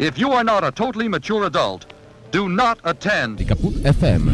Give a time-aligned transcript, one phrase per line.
[0.00, 1.86] If you are not a totally mature adult,
[2.32, 3.38] do not attend.
[3.38, 4.33] FM.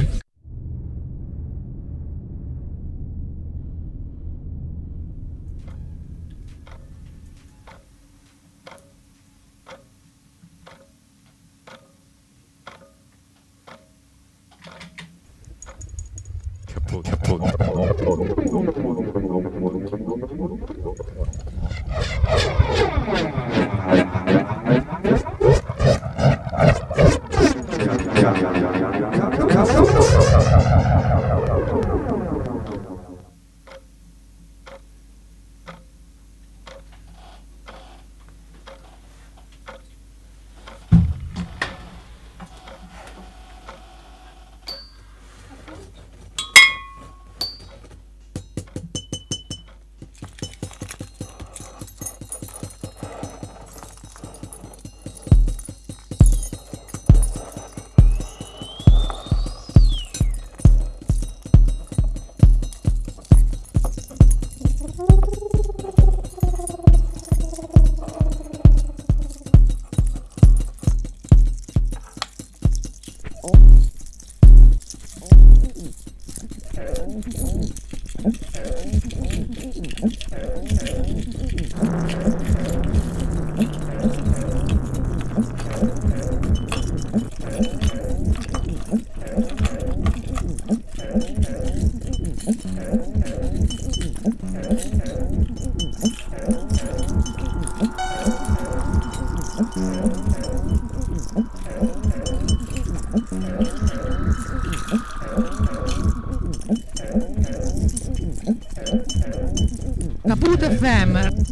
[110.80, 111.49] Them.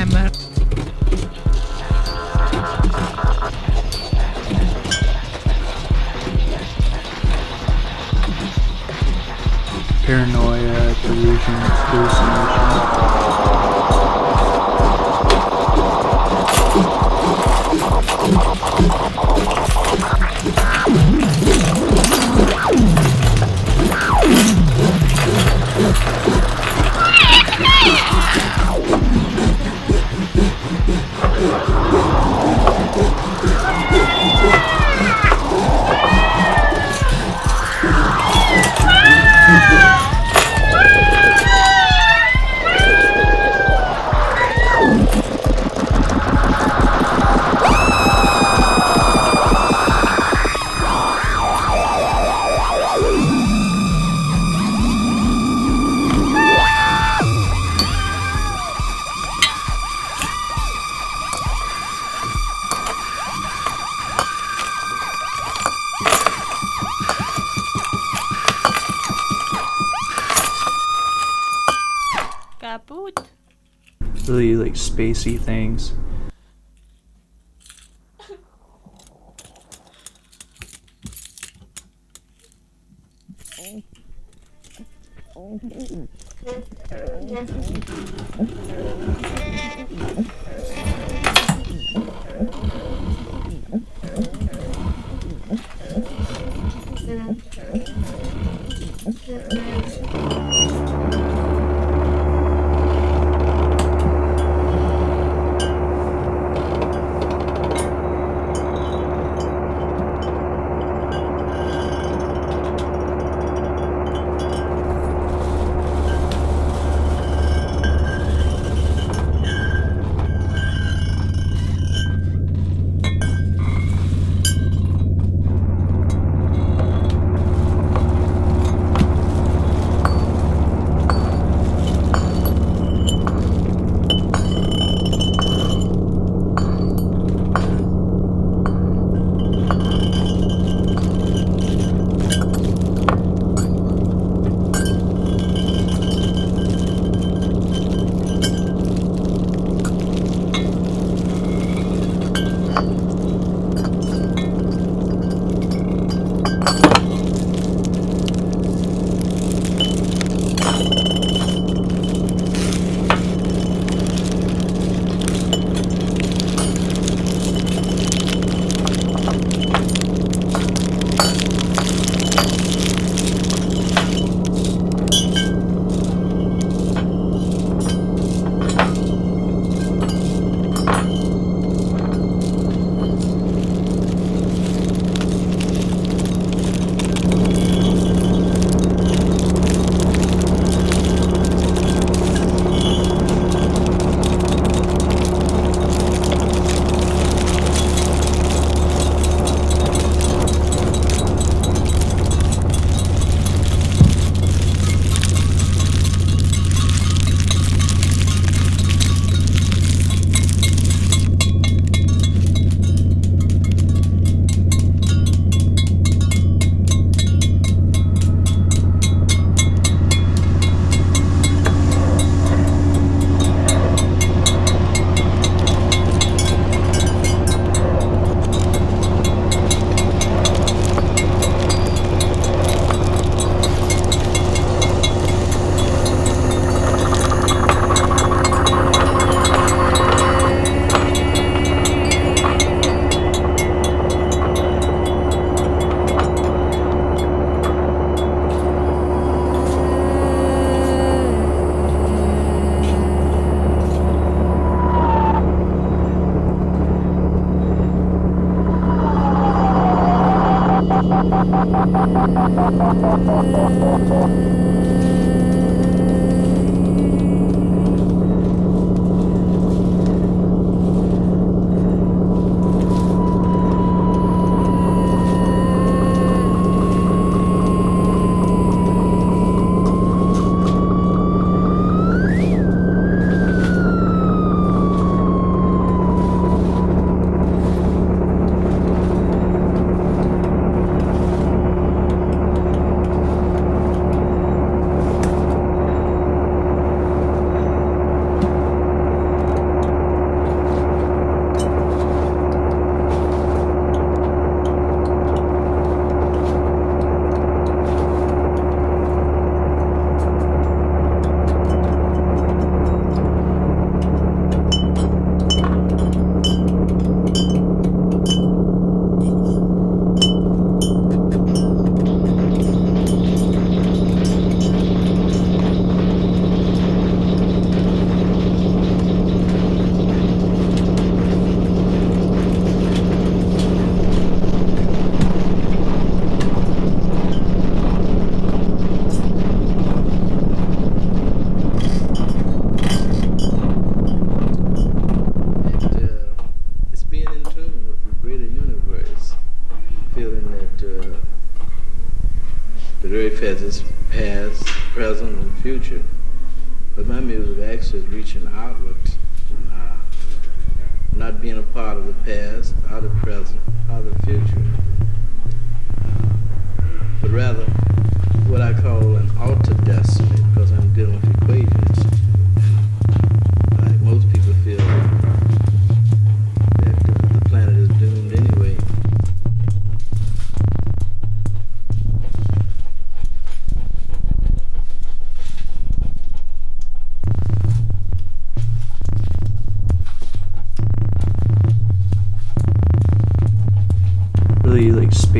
[0.00, 0.29] FM.
[75.20, 75.49] see receive them.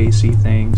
[0.01, 0.70] spacey thing.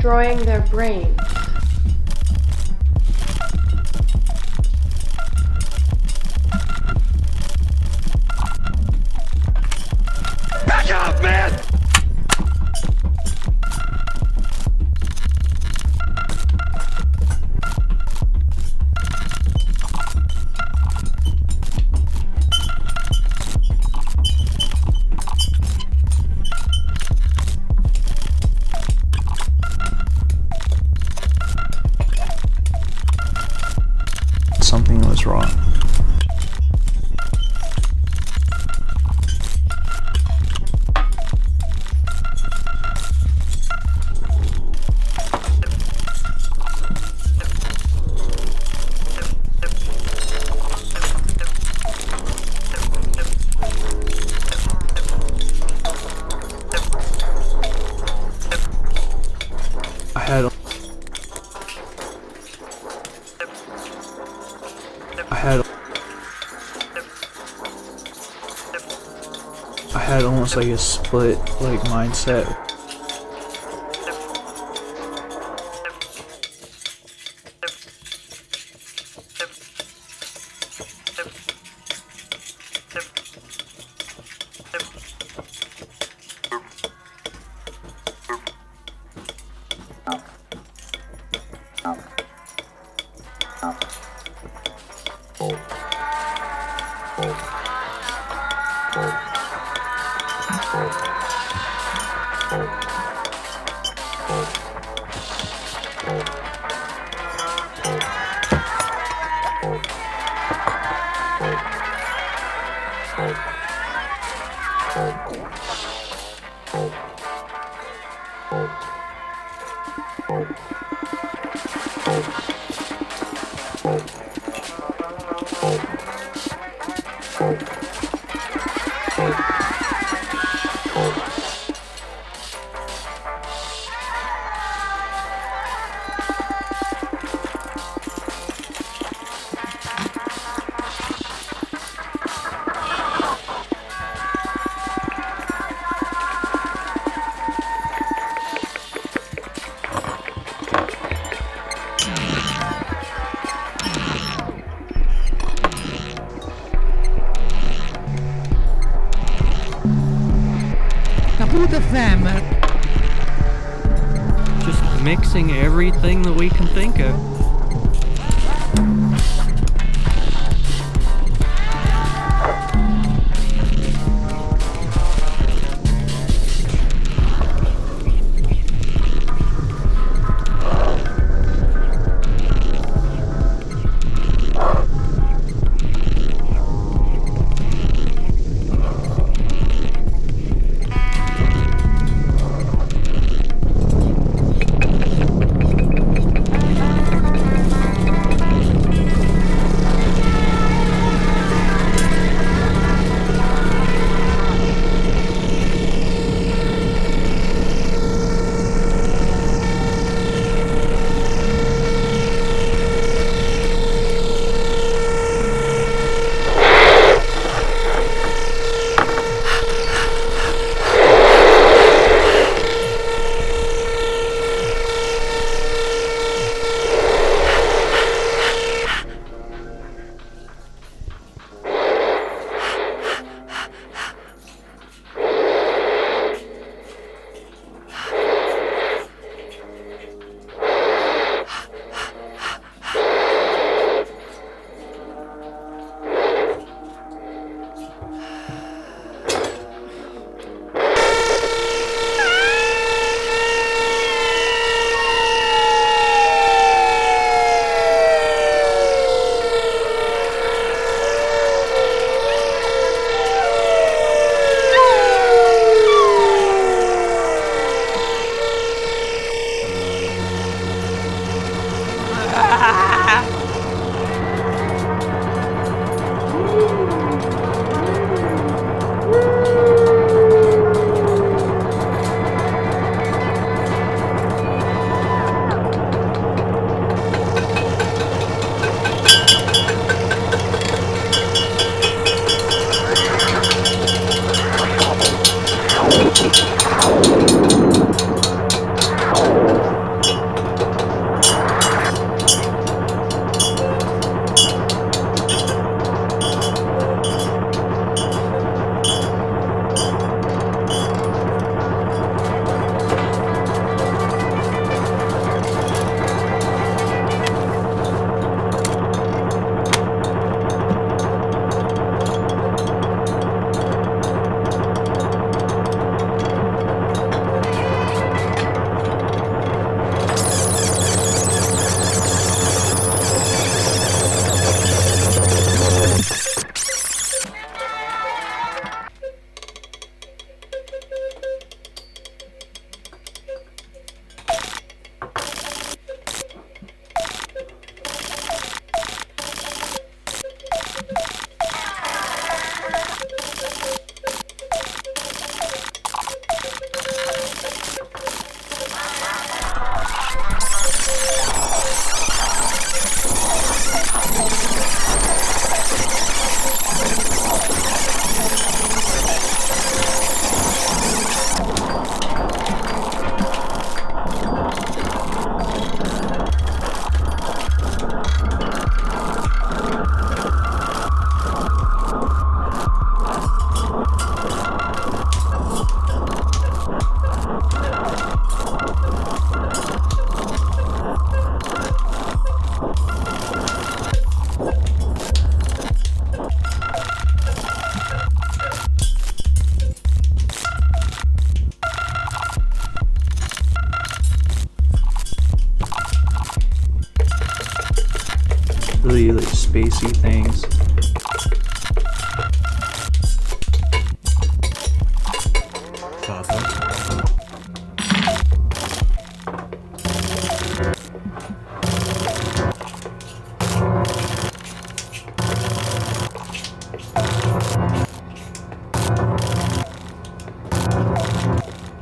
[0.00, 1.14] destroying their brain.
[70.56, 72.59] almost like a split like mindset.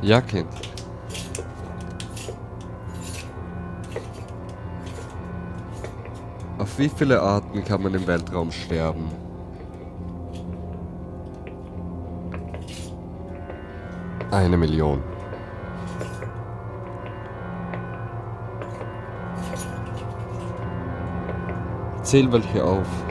[0.09, 0.49] Ja, Kind.
[6.57, 9.07] Auf wie viele Arten kann man im Weltraum sterben?
[14.31, 15.03] Eine Million.
[22.01, 23.08] Zähl welche auf.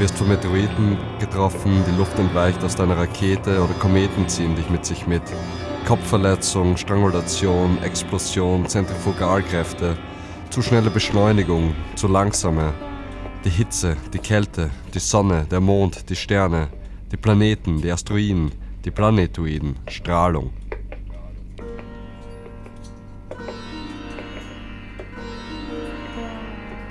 [0.00, 4.86] Wirst von Meteoriten getroffen, die Luft entweicht aus deiner Rakete oder Kometen ziehen dich mit
[4.86, 5.20] sich mit.
[5.86, 9.98] Kopfverletzung, Strangulation, Explosion, Zentrifugalkräfte,
[10.48, 12.72] zu schnelle Beschleunigung, zu langsame.
[13.44, 16.68] Die Hitze, die Kälte, die Sonne, der Mond, die Sterne,
[17.12, 18.52] die Planeten, die Asteroiden,
[18.86, 20.50] die Planetoiden, Strahlung.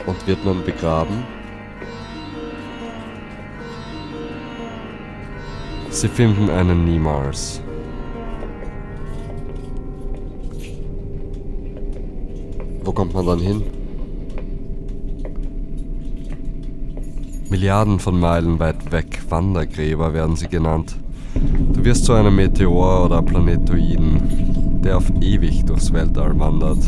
[0.06, 1.39] Und wird man begraben?
[6.00, 7.60] Sie finden einen niemals.
[12.86, 13.64] Wo kommt man dann hin?
[17.50, 20.96] Milliarden von Meilen weit weg, Wandergräber werden sie genannt.
[21.74, 26.80] Du wirst zu einem Meteor oder Planetoiden, der auf ewig durchs Weltall wandert.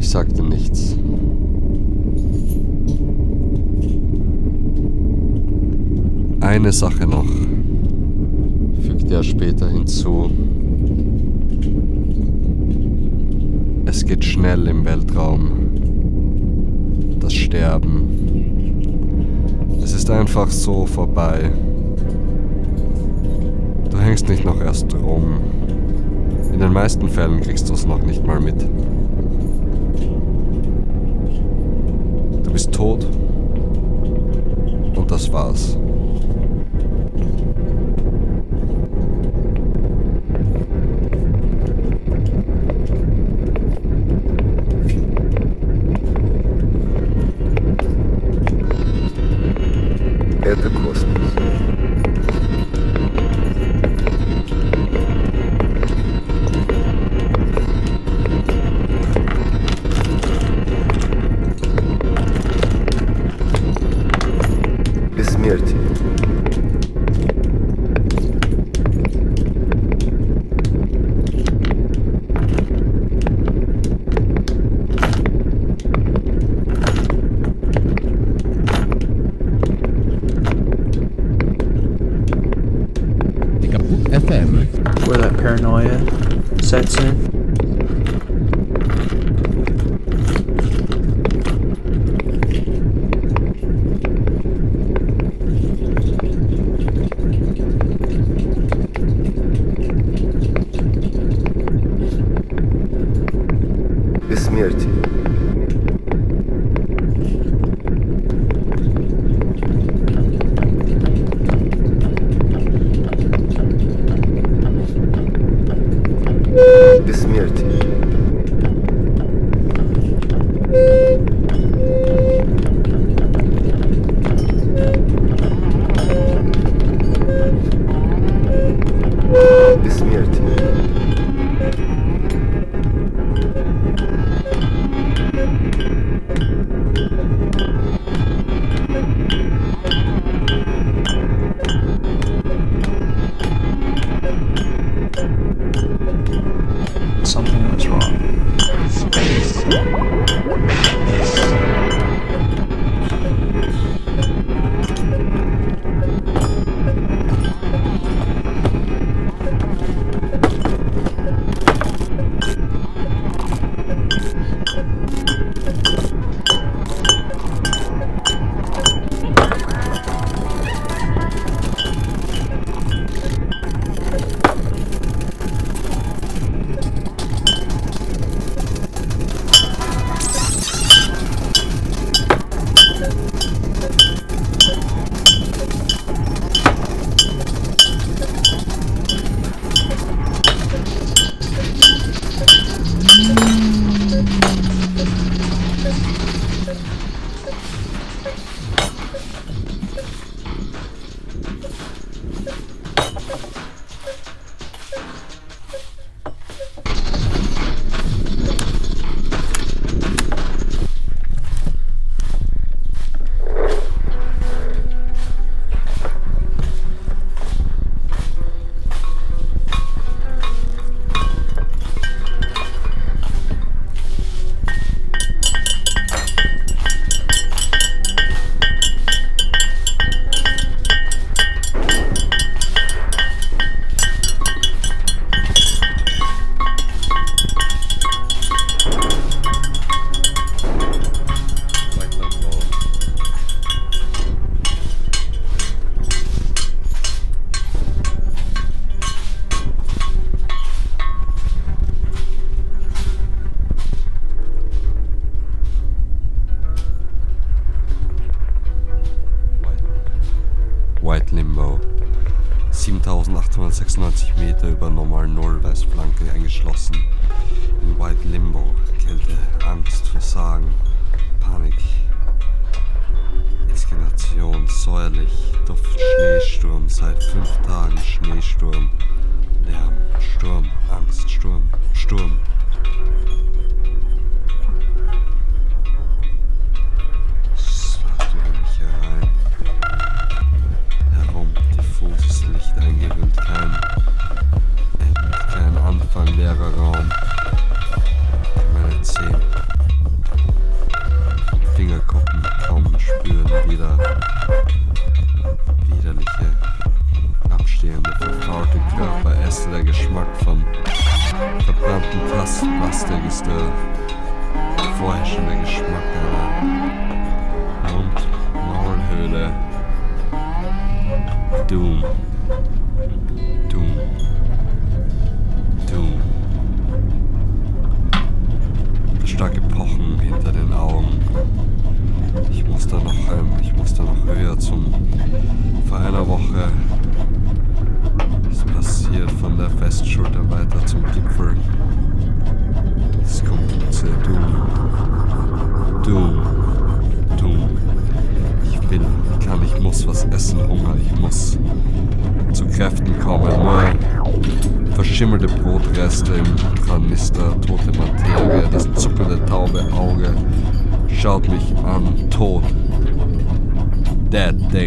[0.00, 0.96] Ich sagte nichts.
[6.52, 7.24] Eine Sache noch,
[8.82, 10.30] fügte er später hinzu.
[13.86, 15.50] Es geht schnell im Weltraum.
[17.20, 18.02] Das Sterben.
[19.82, 21.50] Es ist einfach so vorbei.
[23.90, 25.38] Du hängst nicht noch erst rum.
[26.52, 28.60] In den meisten Fällen kriegst du es noch nicht mal mit.
[32.42, 33.06] Du bist tot.
[34.94, 35.78] Und das war's.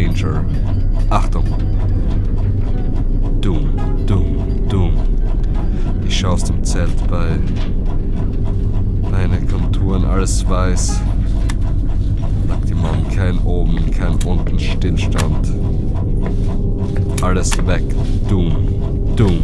[0.06, 0.44] Danger.
[1.10, 1.44] Achtung.
[3.40, 3.70] Doom,
[4.06, 4.92] Doom, Doom.
[6.06, 7.38] Ich schaue aus dem Zelt bei
[9.10, 11.00] meine Konturen, alles weiß.
[12.46, 15.52] Sagt die Mann, kein oben, kein unten, Stillstand.
[17.20, 17.82] Alles weg.
[18.28, 18.52] Doom,
[19.16, 19.40] Doom,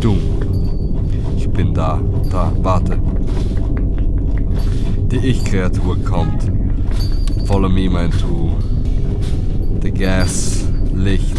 [0.00, 0.18] Doom.
[1.36, 2.98] Ich bin da, da, warte.
[5.12, 6.37] Die Ich-Kreatur kommt.
[9.98, 11.36] Gas, Licht,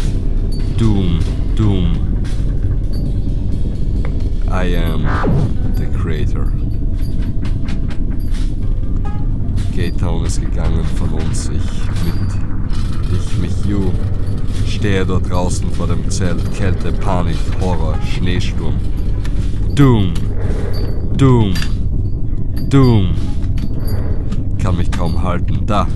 [0.76, 1.18] Doom,
[1.56, 2.22] Doom.
[4.50, 5.06] I am
[5.76, 6.52] the Creator.
[9.74, 11.54] Gaytown ist gegangen von uns, ich
[12.04, 13.92] mit, ich mich, you.
[14.66, 18.74] Stehe dort draußen vor dem Zelt, Kälte, Panik, Horror, Schneesturm.
[19.74, 20.12] Doom,
[21.16, 21.54] Doom,
[22.68, 23.14] Doom.
[24.62, 25.64] Kann mich kaum halten.
[25.64, 25.86] Da,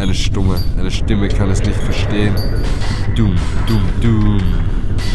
[0.00, 2.34] eine Stumme, eine Stimme kann es nicht verstehen.
[3.14, 3.34] Doom,
[3.66, 4.40] Doom, Doom.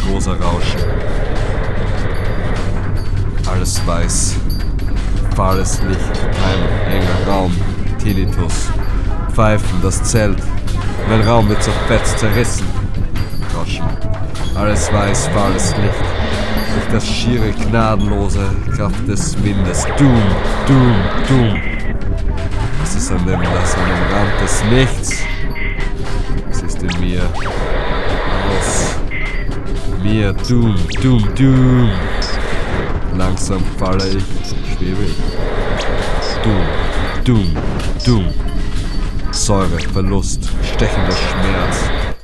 [0.06, 0.80] Großer Rauschen.
[3.50, 4.36] Alles weiß.
[5.34, 7.52] Fahles Licht, kein enger Raum.
[7.98, 8.70] Tinnitus.
[9.32, 10.38] Pfeifen, das Zelt.
[11.08, 12.66] Mein Raum wird so fett zerrissen.
[13.56, 13.84] Rauschen.
[14.54, 16.04] Alles weiß, fahles Licht.
[16.74, 19.84] Durch das schiere, gnadenlose Kraft des Windes.
[19.98, 20.22] Doom,
[20.68, 20.94] Doom,
[21.28, 21.75] Doom.
[23.08, 25.22] Das an dem Rand des Nichts.
[26.50, 27.22] Es ist in mir.
[28.50, 28.96] Aus
[30.02, 30.32] mir.
[30.32, 31.90] Doom, Doom, Doom.
[33.16, 34.24] Langsam falle ich,
[34.74, 35.16] schwebe ich.
[36.42, 36.66] Doom,
[37.24, 37.56] Doom,
[38.04, 38.34] Doom.
[39.30, 41.76] Säure, Verlust, stechender Schmerz.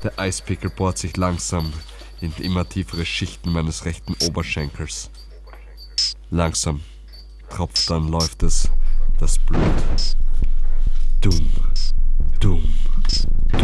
[0.02, 1.72] Der Eispickel bohrt sich langsam
[2.20, 5.12] in immer tiefere Schichten meines rechten Oberschenkels.
[6.30, 6.80] Langsam
[7.50, 8.68] tropft dann läuft es
[9.20, 9.60] das Blut.
[11.22, 11.52] Dumm,
[12.40, 12.62] dumm,
[13.52, 13.62] dumm.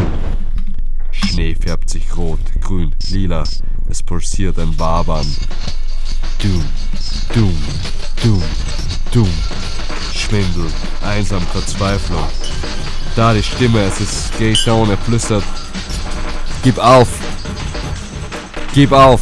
[1.11, 3.43] Schnee färbt sich rot, grün, lila.
[3.91, 5.27] Es pulsiert ein Wabern.
[6.41, 6.65] Dumm,
[7.35, 7.57] dumm,
[8.23, 8.43] dumm,
[9.13, 9.33] dumm.
[10.15, 10.71] Schwindel,
[11.03, 12.29] einsam, Verzweiflung.
[13.17, 14.41] Da die Stimme, es ist
[14.91, 15.45] er flüstert.
[16.63, 17.09] Gib auf!
[18.73, 19.21] Gib auf!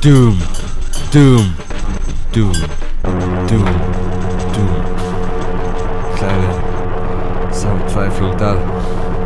[0.00, 0.40] Doom,
[1.12, 1.54] Doom,
[2.32, 2.56] Doom,
[3.46, 4.11] Doom.
[8.02, 8.56] Verzweiflung da,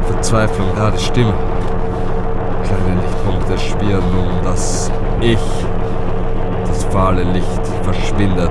[0.07, 1.33] Verzweiflung da, die Stimme.
[2.63, 5.39] Kleine Lichtpunkte schwirren um das Ich.
[6.67, 8.51] Das fahle Licht verschwindet.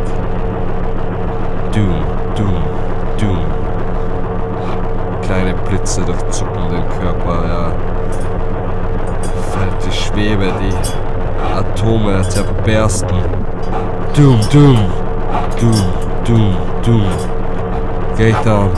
[1.71, 2.03] Doom,
[2.35, 2.63] Doom,
[3.19, 3.37] Doom.
[5.21, 7.71] Kleine Blitze durchzucken den Körper, ja.
[9.51, 13.19] Fällt die Schwebe, die Atome zerbersten.
[14.15, 14.79] Doom, Doom,
[15.59, 15.85] Doom,
[16.25, 17.05] Doom, Doom.
[18.17, 18.71] Geht down.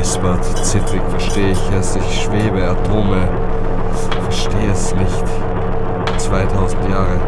[0.00, 3.28] Wispert, zittrig verstehe ich es, ich schwebe, Atome.
[4.22, 5.24] Verstehe es nicht.
[6.16, 7.20] 2000 Jahre.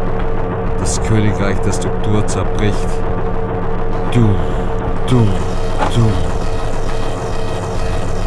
[0.79, 2.87] Das Königreich der Struktur zerbricht.
[4.11, 4.35] Doom,
[5.07, 5.31] Doom,
[5.93, 6.13] Doom.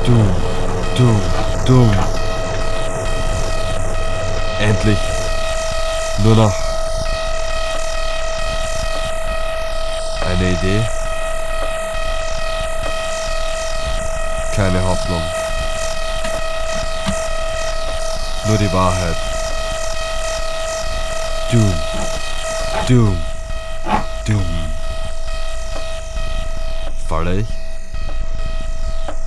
[0.06, 0.28] Doom,
[0.96, 1.20] Doom,
[1.66, 1.90] dumm.
[4.60, 4.98] Endlich
[6.22, 6.65] nur noch
[14.56, 15.22] Keine Hoffnung.
[18.46, 19.16] Nur die Wahrheit.
[21.52, 21.74] Doom.
[22.88, 23.16] Doom.
[24.26, 24.72] Doom.
[27.06, 27.46] Falle ich?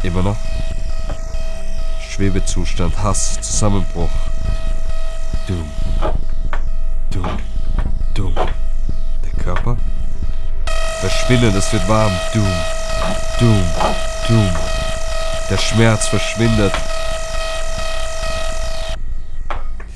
[0.02, 0.38] Immer noch?
[2.10, 4.10] Schwebezustand, Hass, Zusammenbruch.
[5.48, 5.72] Doom.
[7.12, 7.38] Doom.
[8.16, 8.36] Doom.
[8.36, 9.78] Der Körper?
[11.02, 12.12] Verschwinden, es wird warm.
[12.34, 12.52] Doom.
[13.40, 13.64] Doom.
[14.28, 14.69] Doom.
[15.50, 16.74] Der Schmerz verschwindet.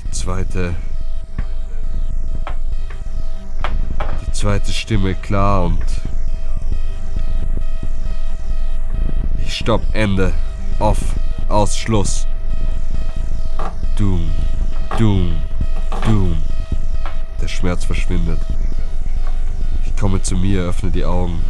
[0.04, 0.74] Die zweite.
[4.26, 5.84] Die zweite Stimme klar und.
[9.38, 10.32] Ich stopp, Ende.
[10.80, 10.98] Off.
[11.48, 12.26] Aus, Schluss.
[13.96, 14.32] Doom.
[14.98, 15.36] Doom.
[16.04, 16.42] Doom.
[17.40, 18.40] Der Schmerz verschwindet.
[19.86, 21.44] Ich komme zu mir, öffne die Augen.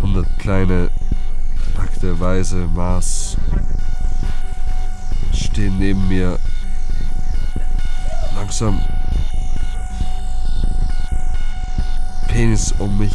[0.00, 0.85] Hundert kleine,
[2.06, 3.36] nackte, weise Maß
[5.32, 6.38] stehen neben mir.
[8.34, 8.80] Langsam.
[12.28, 13.14] Penis um mich.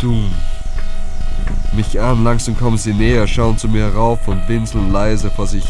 [0.00, 0.32] Doom.
[1.72, 5.66] Mich an, langsam kommen sie näher, schauen zu mir herauf und winseln leise vor sich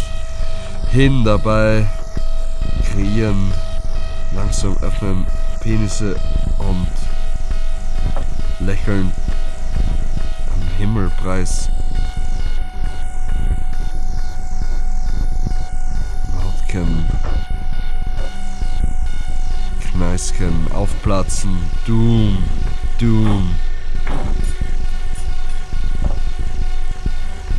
[0.91, 1.87] hin dabei.
[2.93, 3.53] Kreieren.
[4.35, 5.27] Langsam öffnen
[5.61, 6.17] Penisse
[6.59, 6.89] und
[8.61, 9.13] lächeln
[10.89, 11.69] Himmelpreis.
[16.35, 17.07] Lautken,
[19.83, 22.43] Kneisken, aufplatzen, Doom,
[22.99, 23.55] Doom.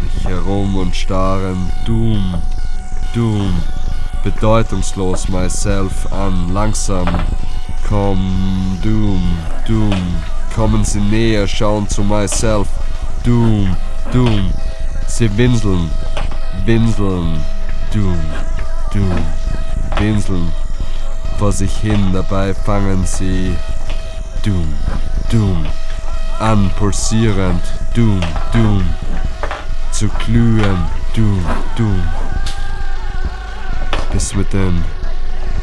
[0.01, 2.33] Mich herum und starren, Doom,
[3.13, 3.53] Doom.
[4.23, 7.07] Bedeutungslos myself an, langsam.
[7.87, 9.21] Komm, Doom,
[9.67, 10.15] Doom.
[10.55, 12.67] Kommen Sie näher, schauen zu myself.
[13.23, 13.75] Doom,
[14.11, 14.53] Doom.
[15.07, 15.89] Sie winseln,
[16.65, 17.43] winseln.
[17.93, 18.19] Doom,
[18.93, 19.25] Doom.
[19.97, 20.51] Winseln
[21.37, 23.55] vor sich hin, dabei fangen sie
[24.43, 24.73] Doom,
[25.31, 25.65] Doom.
[26.39, 27.61] An, pulsierend.
[27.93, 28.21] Doom,
[28.53, 28.83] Doom.
[29.91, 30.85] Zu glühen.
[31.15, 31.43] Doom,
[31.75, 32.03] Doom
[34.11, 34.83] bis mit den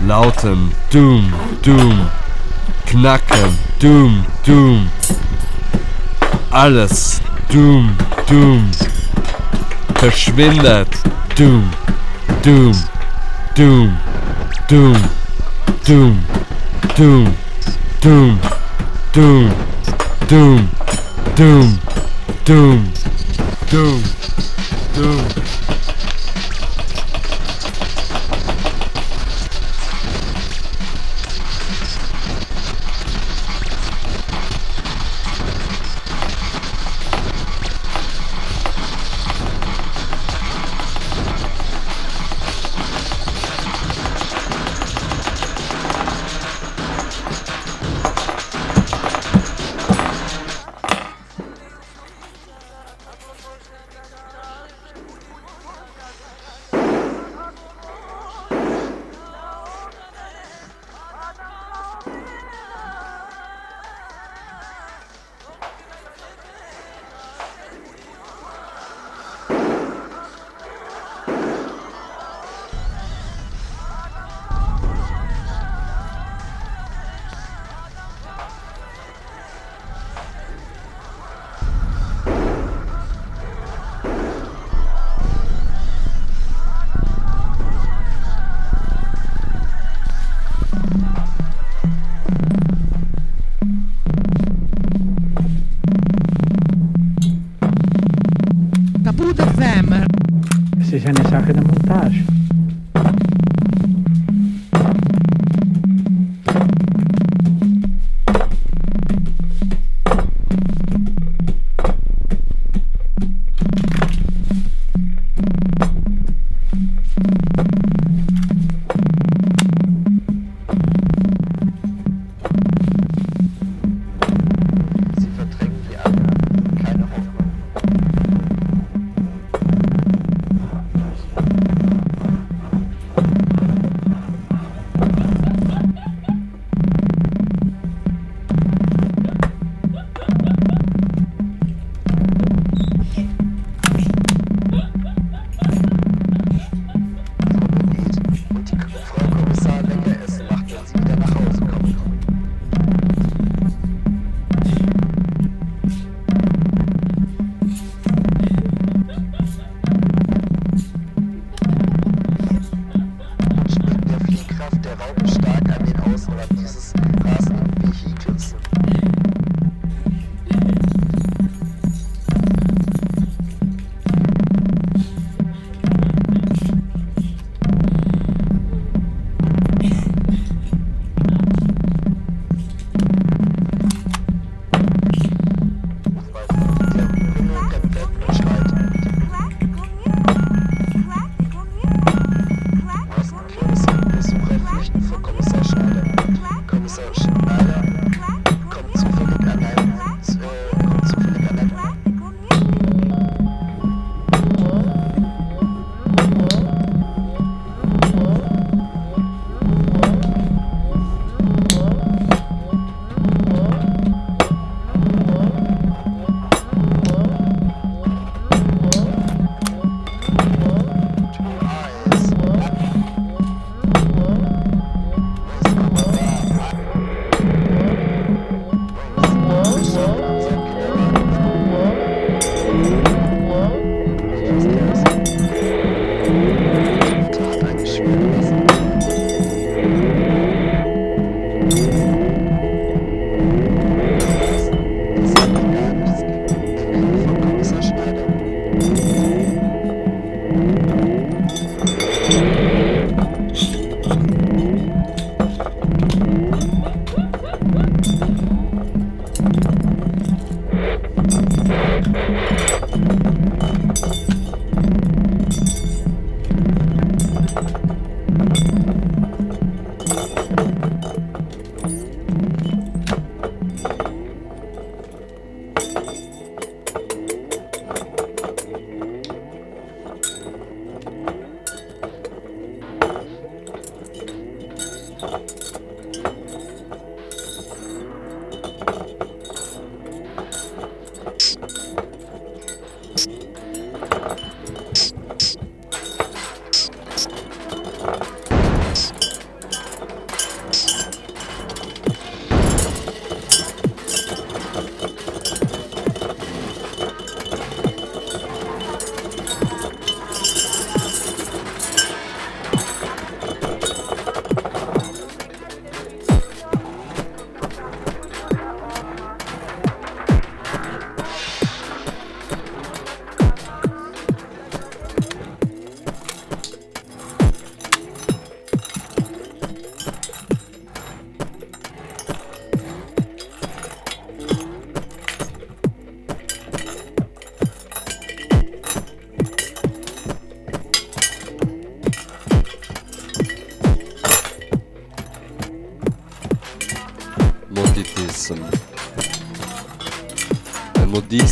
[0.07, 1.33] lauten Doom,
[1.63, 2.09] Doom,
[2.87, 4.91] Knacken, Doom, Doom.
[6.51, 8.71] Alles Doom, Doom.
[10.01, 10.89] Verschwindet.
[11.37, 11.71] Doom,
[12.43, 12.75] Doom,
[13.55, 13.99] Doom,
[14.69, 14.97] Doom,
[15.85, 16.25] Doom,
[16.97, 17.35] Doom,
[18.01, 18.41] Doom,
[19.13, 19.51] Doom,
[20.27, 20.69] Doom,
[21.37, 21.79] Doom,
[22.47, 22.93] Doom,
[23.71, 24.03] Doom,
[24.95, 25.56] Doom.
[101.87, 102.26] jantar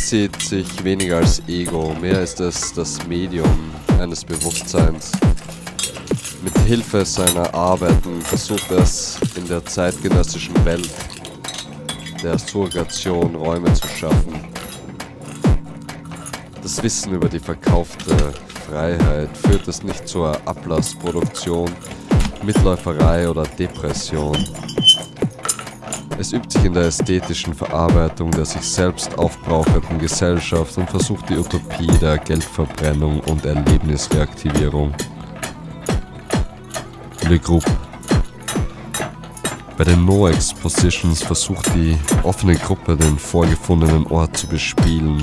[0.09, 5.11] Sieht sich weniger als Ego, mehr ist es das Medium eines Bewusstseins.
[6.43, 10.91] Mit Hilfe seiner Arbeiten versucht er es in der zeitgenössischen Welt
[12.21, 14.45] der Surrogation Räume zu schaffen.
[16.61, 18.15] Das Wissen über die verkaufte
[18.69, 21.71] Freiheit führt es nicht zur Ablassproduktion,
[22.43, 24.37] Mitläuferei oder Depression.
[26.17, 31.37] Es übt sich in der ästhetischen Verarbeitung der sich selbst aufbrauchenden Gesellschaft und versucht die
[31.37, 34.93] Utopie der Geldverbrennung und Erlebnisreaktivierung.
[37.27, 37.69] Le Groupe.
[39.77, 45.21] Bei den No Expositions versucht die offene Gruppe den vorgefundenen Ort zu bespielen.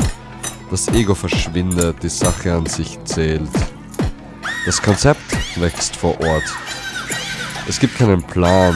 [0.71, 3.49] Das Ego verschwindet, die Sache an sich zählt.
[4.67, 5.21] Das Konzept
[5.57, 6.45] wächst vor Ort.
[7.67, 8.75] Es gibt keinen Plan,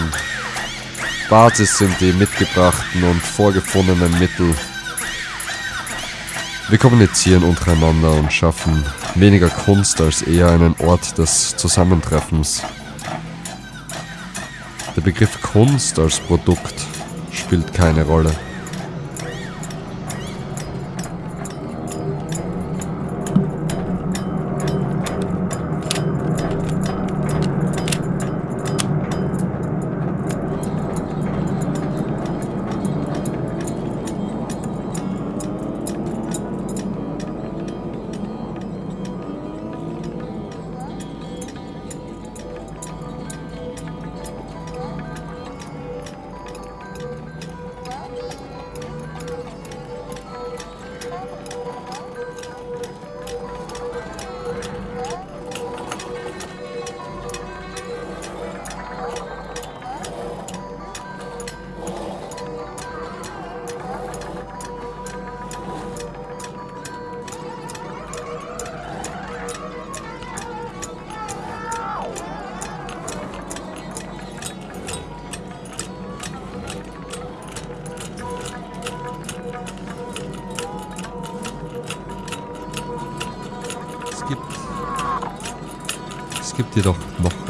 [1.29, 4.55] Basis sind die mitgebrachten und vorgefundenen Mittel.
[6.69, 8.85] Wir kommunizieren untereinander und schaffen
[9.17, 12.63] weniger Kunst als eher einen Ort des Zusammentreffens.
[14.97, 16.75] Der Begriff Kunst als Produkt
[17.33, 18.33] spielt keine Rolle.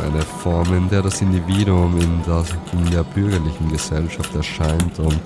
[0.02, 5.20] Eine Form, in der das Individuum in der, in der bürgerlichen Gesellschaft erscheint und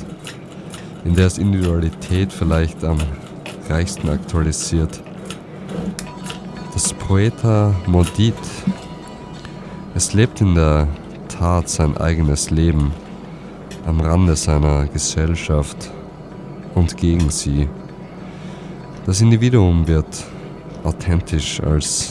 [1.05, 2.99] in der es Individualität vielleicht am
[3.68, 5.03] reichsten aktualisiert.
[6.73, 8.35] Das Poeta Modit.
[9.95, 10.87] Es lebt in der
[11.29, 12.93] Tat sein eigenes Leben
[13.87, 15.91] am Rande seiner Gesellschaft
[16.75, 17.68] und gegen sie.
[19.07, 20.25] Das Individuum wird
[20.85, 22.11] authentisch als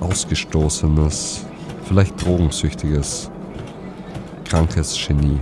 [0.00, 1.46] ausgestoßenes,
[1.84, 3.30] vielleicht drogensüchtiges,
[4.44, 5.38] krankes Genie.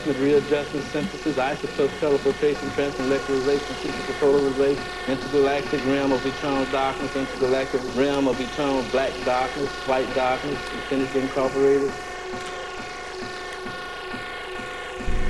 [0.00, 3.74] Adjustment, readjustment, synthesis, isotope, teleportation, transmolecularization,
[4.06, 11.20] superpolarization, intergalactic realm of eternal darkness, intergalactic realm of eternal black darkness, white darkness, Infinity
[11.20, 11.92] Incorporated.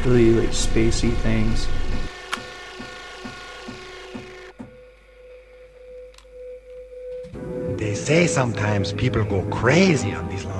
[0.07, 1.68] really like spacey things.
[7.77, 10.59] They say sometimes people go crazy on these long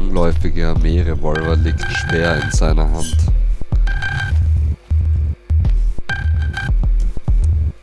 [0.00, 3.16] langläufige Armeerevolver liegt schwer in seiner Hand.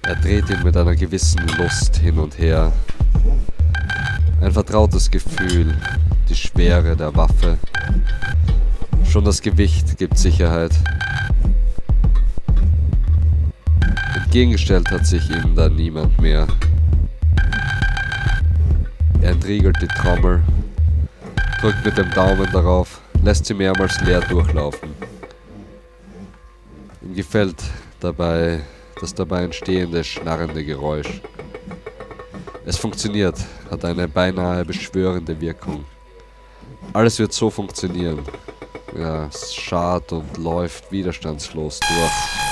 [0.01, 2.71] Er dreht ihn mit einer gewissen Lust hin und her.
[4.41, 5.75] Ein vertrautes Gefühl,
[6.27, 7.57] die Schwere der Waffe.
[9.07, 10.71] Schon das Gewicht gibt Sicherheit.
[14.15, 16.47] Entgegengestellt hat sich ihm da niemand mehr.
[19.21, 20.41] Er entriegelt die Trommel,
[21.67, 24.95] drückt mit dem Daumen darauf, lässt sie mehrmals leer durchlaufen.
[27.01, 27.61] Ihm gefällt
[27.99, 28.61] dabei
[29.01, 31.21] das dabei entstehende schnarrende Geräusch.
[32.65, 33.35] Es funktioniert,
[33.69, 35.83] hat eine beinahe beschwörende Wirkung.
[36.93, 38.21] Alles wird so funktionieren.
[38.97, 42.46] Ja, es schart und läuft widerstandslos durch.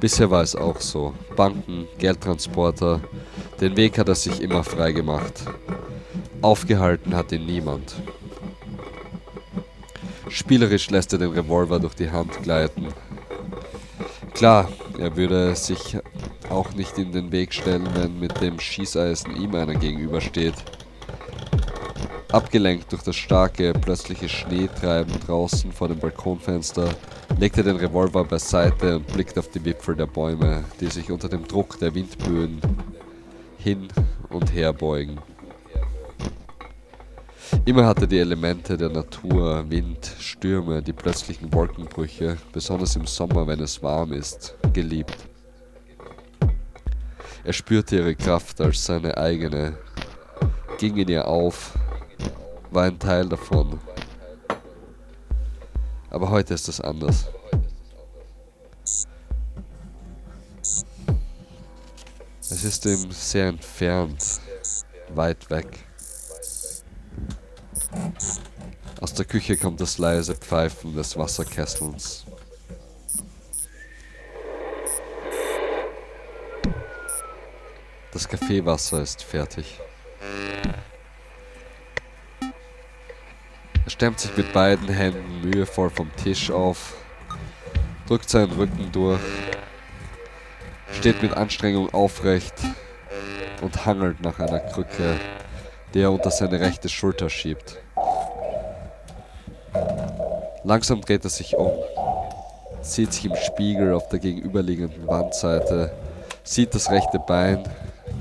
[0.00, 1.12] Bisher war es auch so.
[1.34, 3.00] Banken, Geldtransporter,
[3.60, 5.44] den Weg hat er sich immer frei gemacht.
[6.40, 7.96] Aufgehalten hat ihn niemand.
[10.28, 12.88] Spielerisch lässt er den Revolver durch die Hand gleiten.
[14.34, 14.68] Klar,
[14.98, 15.96] er würde sich
[16.48, 20.54] auch nicht in den Weg stellen, wenn mit dem Schießeisen ihm einer gegenübersteht.
[22.30, 26.90] Abgelenkt durch das starke, plötzliche Schneetreiben draußen vor dem Balkonfenster,
[27.38, 31.30] legt er den Revolver beiseite und blickt auf die Wipfel der Bäume, die sich unter
[31.30, 32.60] dem Druck der Windböen
[33.56, 33.88] hin
[34.28, 35.18] und her beugen.
[37.64, 43.46] Immer hat er die Elemente der Natur, Wind, Stürme, die plötzlichen Wolkenbrüche, besonders im Sommer,
[43.46, 45.16] wenn es warm ist, geliebt.
[47.42, 49.78] Er spürte ihre Kraft als seine eigene,
[50.76, 51.72] ging in ihr auf,
[52.70, 53.80] war ein Teil davon.
[56.10, 57.26] Aber heute ist es anders.
[62.40, 64.40] Es ist ihm sehr entfernt,
[65.10, 65.78] weit weg.
[69.00, 72.24] Aus der Küche kommt das leise Pfeifen des Wasserkessels.
[78.12, 79.78] Das Kaffeewasser ist fertig.
[83.88, 86.92] Er stemmt sich mit beiden Händen mühevoll vom Tisch auf,
[88.06, 89.18] drückt seinen Rücken durch,
[90.92, 92.52] steht mit Anstrengung aufrecht
[93.62, 95.18] und hangelt nach einer Krücke,
[95.94, 97.78] die er unter seine rechte Schulter schiebt.
[100.64, 101.72] Langsam dreht er sich um,
[102.82, 105.94] sieht sich im Spiegel auf der gegenüberliegenden Wandseite,
[106.44, 107.64] sieht das rechte Bein,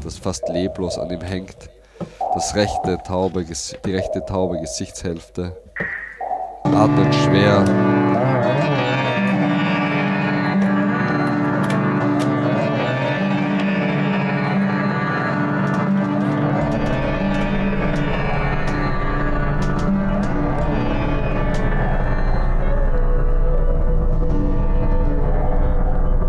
[0.01, 1.69] das fast leblos an ihm hängt,
[2.37, 5.57] Das rechte taube, die rechte taube Gesichtshälfte
[6.65, 7.65] atmet schwer.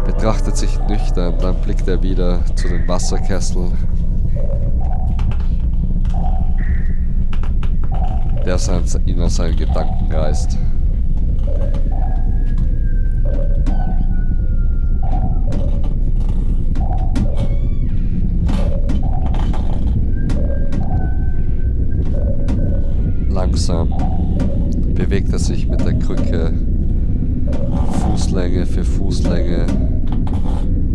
[0.06, 3.97] betrachtet sich nüchtern, dann blickt er wieder zu den Wasserkesseln,
[8.48, 8.56] der
[9.06, 10.56] ihn aus seinen Gedanken reißt.
[23.28, 23.92] Langsam
[24.94, 26.54] bewegt er sich mit der Krücke
[28.00, 29.66] Fußlänge für Fußlänge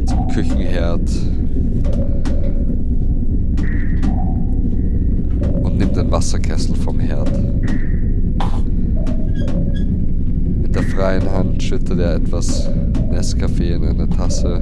[0.08, 1.08] zum Küchenherd
[5.74, 7.32] und nimmt den Wasserkessel vom Herd.
[10.62, 12.70] Mit der freien Hand schüttet er etwas
[13.10, 14.62] Nescafé in eine Tasse,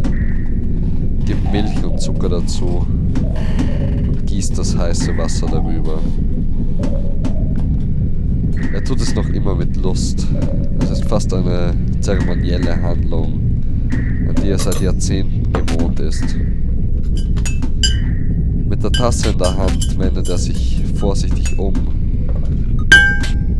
[1.26, 2.86] gibt Milch und Zucker dazu
[4.08, 6.00] und gießt das heiße Wasser darüber.
[8.74, 10.26] Er tut es noch immer mit Lust.
[10.80, 13.42] Es ist fast eine zeremonielle Handlung,
[14.30, 16.38] an die er seit Jahrzehnten gewohnt ist.
[18.70, 21.74] Mit der Tasse in der Hand wendet er sich vorsichtig um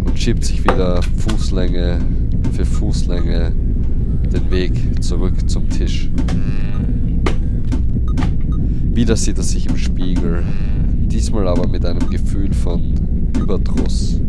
[0.06, 1.98] und schiebt sich wieder Fußlänge
[2.54, 3.52] für Fußlänge
[4.32, 6.12] den Weg zurück zum Tisch.
[8.94, 10.44] Wieder sieht er sich im Spiegel,
[11.08, 12.94] diesmal aber mit einem Gefühl von
[13.40, 14.22] Überdruss.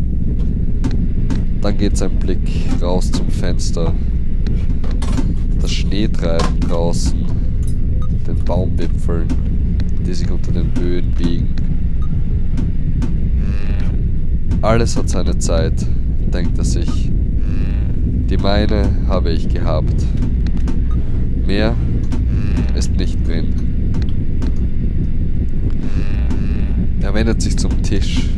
[1.61, 2.49] Dann geht sein Blick
[2.81, 3.93] raus zum Fenster.
[5.61, 7.19] Das Schneetreiben draußen,
[8.25, 9.27] den Baumwipfeln,
[10.03, 11.52] die sich unter den Böen biegen.
[14.63, 15.73] Alles hat seine Zeit,
[16.33, 17.11] denkt er sich.
[18.29, 20.05] Die meine habe ich gehabt.
[21.45, 21.75] Mehr
[22.73, 23.53] ist nicht drin.
[27.01, 28.29] Er wendet sich zum Tisch,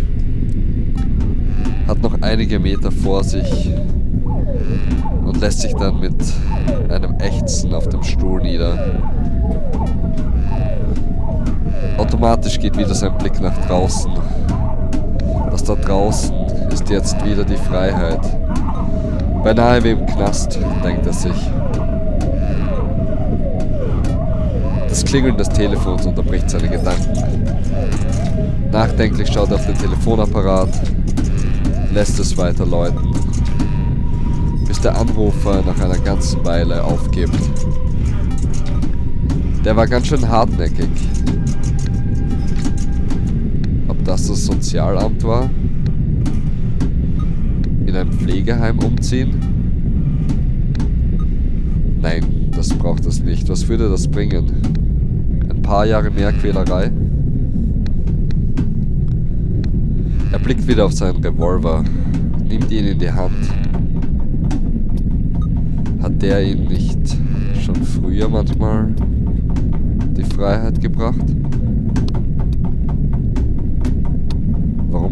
[1.88, 3.72] hat noch einige Meter vor sich
[5.24, 6.16] und lässt sich dann mit
[6.90, 8.96] einem Ächzen auf dem Stuhl nieder.
[12.00, 14.12] Automatisch geht wieder sein Blick nach draußen.
[15.66, 16.32] Da draußen
[16.72, 18.20] ist jetzt wieder die Freiheit.
[19.44, 21.52] Beinahe wie im Knast, denkt er sich.
[24.88, 27.14] Das Klingeln des Telefons unterbricht seine Gedanken.
[28.72, 30.70] Nachdenklich schaut er auf den Telefonapparat,
[31.92, 33.12] lässt es weiter läuten,
[34.68, 37.40] bis der Anrufer nach einer ganzen Weile aufgibt.
[39.64, 41.15] Der war ganz schön hartnäckig.
[44.06, 45.50] Ob das das Sozialamt war?
[47.88, 49.32] In ein Pflegeheim umziehen?
[52.04, 53.50] Nein, das braucht es nicht.
[53.50, 54.46] Was würde das bringen?
[55.50, 56.92] Ein paar Jahre mehr Quälerei?
[60.32, 61.84] Er blickt wieder auf seinen Revolver,
[62.48, 63.50] nimmt ihn in die Hand.
[66.04, 67.18] Hat der ihn nicht
[67.60, 68.94] schon früher manchmal
[70.16, 71.35] die Freiheit gebracht?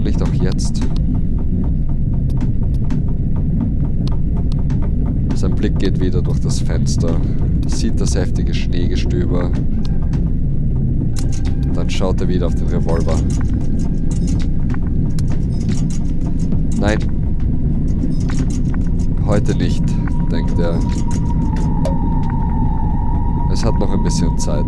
[0.04, 0.82] Nicht auch jetzt?
[5.36, 7.20] Sein Blick geht wieder durch das Fenster,
[7.68, 9.52] sieht das heftige Schneegestöber.
[11.74, 13.16] Dann schaut er wieder auf den Revolver.
[16.80, 17.00] Nein,
[19.26, 19.84] heute nicht,
[20.32, 20.80] denkt er.
[23.52, 24.66] Es hat noch ein bisschen Zeit.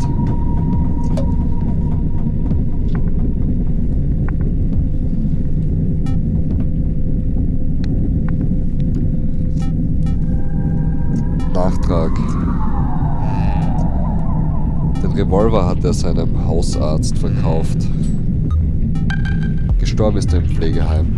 [11.56, 12.12] Nachtrag.
[15.02, 17.78] Den Revolver hat er seinem Hausarzt verkauft.
[19.80, 21.18] Gestorben ist er im Pflegeheim.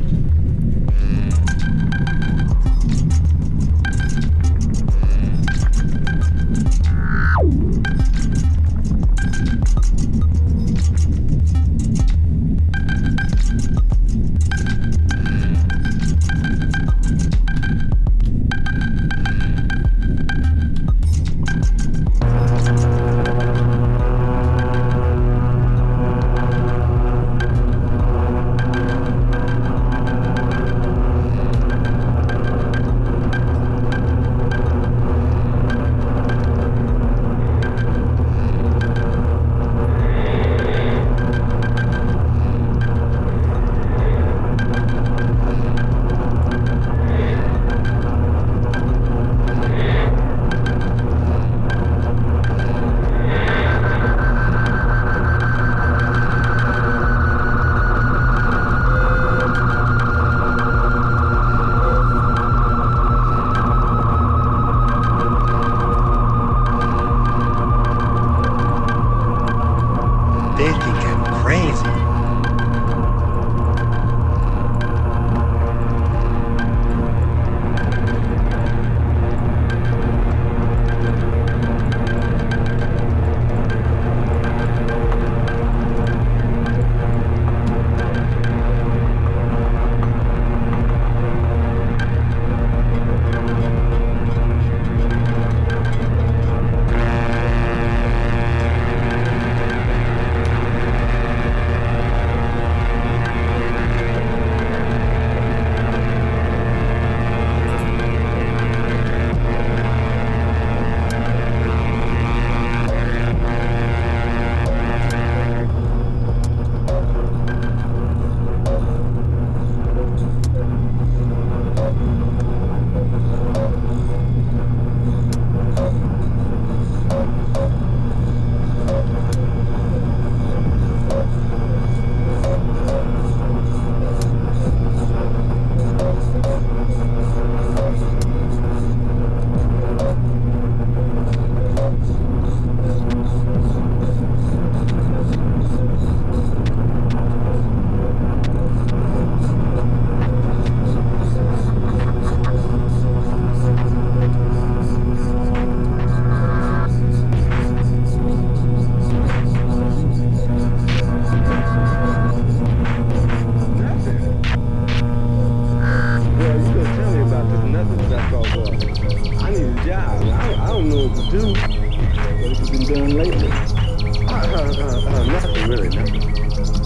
[175.08, 176.22] Uh, nothing really, nothing.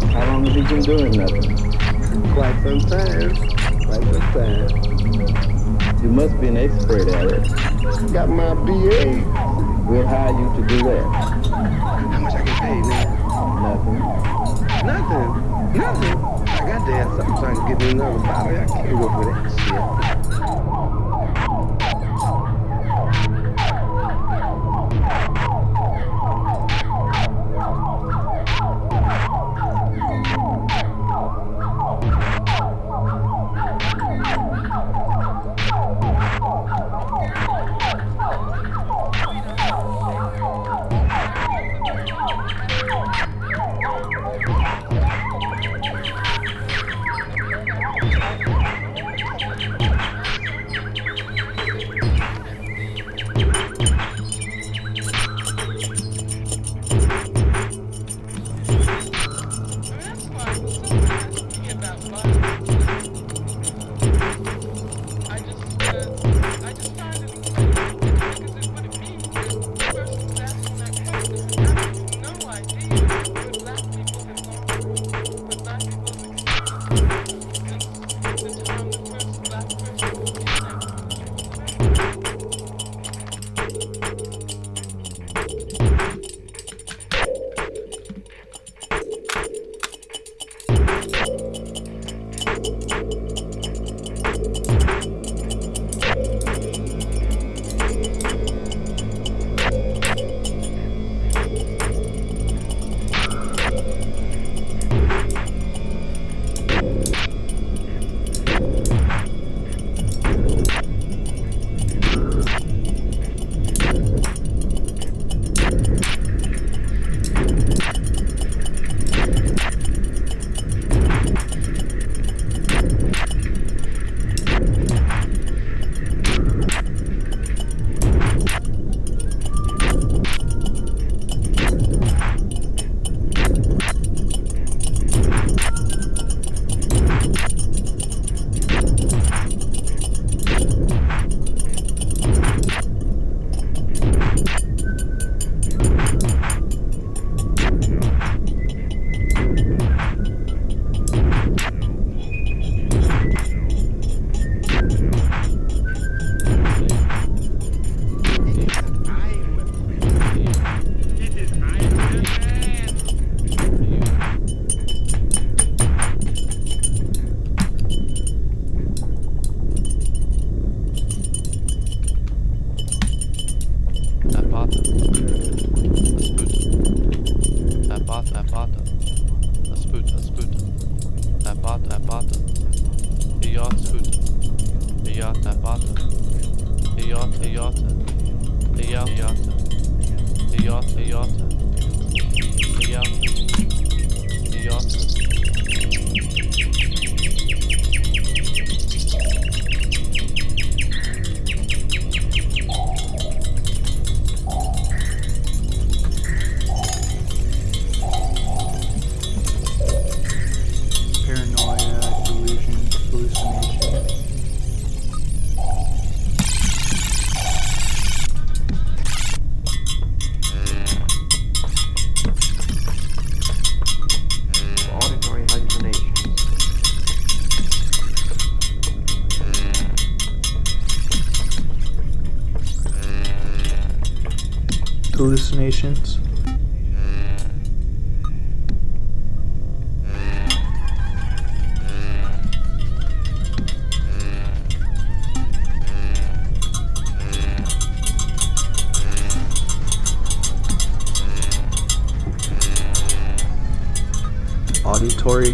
[0.09, 1.57] How long have you been doing nothing?
[2.33, 3.35] Quite some time.
[3.85, 6.03] Quite some time.
[6.03, 8.13] You must be an expert at it.
[8.13, 9.23] Got my BA.
[9.87, 11.03] We'll hire you to do that.
[11.51, 13.07] How much I get paid, man?
[13.61, 13.99] Nothing.
[14.85, 15.51] Nothing?
[15.77, 16.17] Nothing?
[16.47, 18.57] I got to have something so I can get me another bottle.
[18.57, 20.00] I can't go for that shit.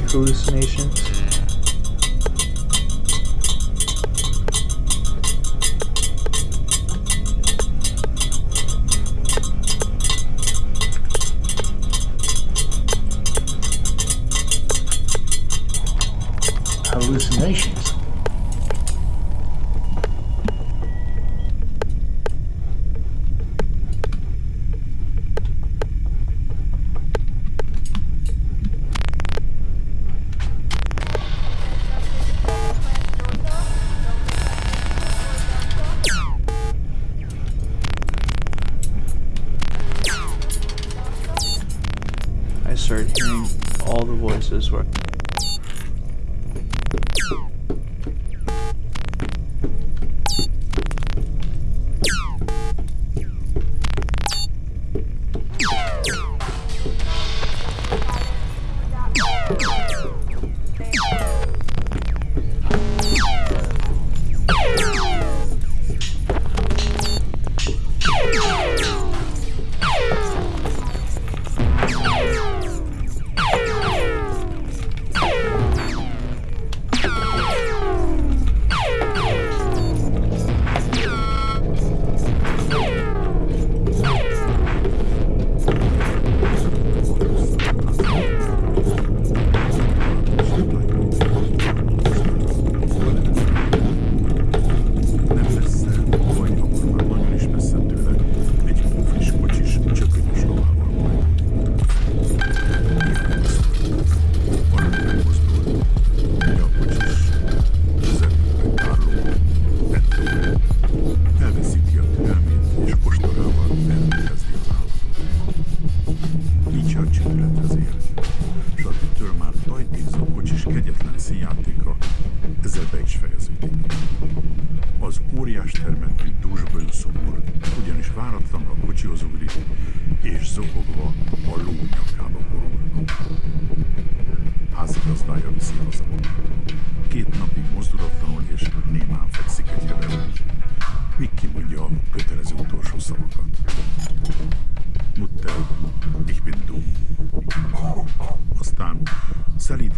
[0.08, 1.07] Hallucinations.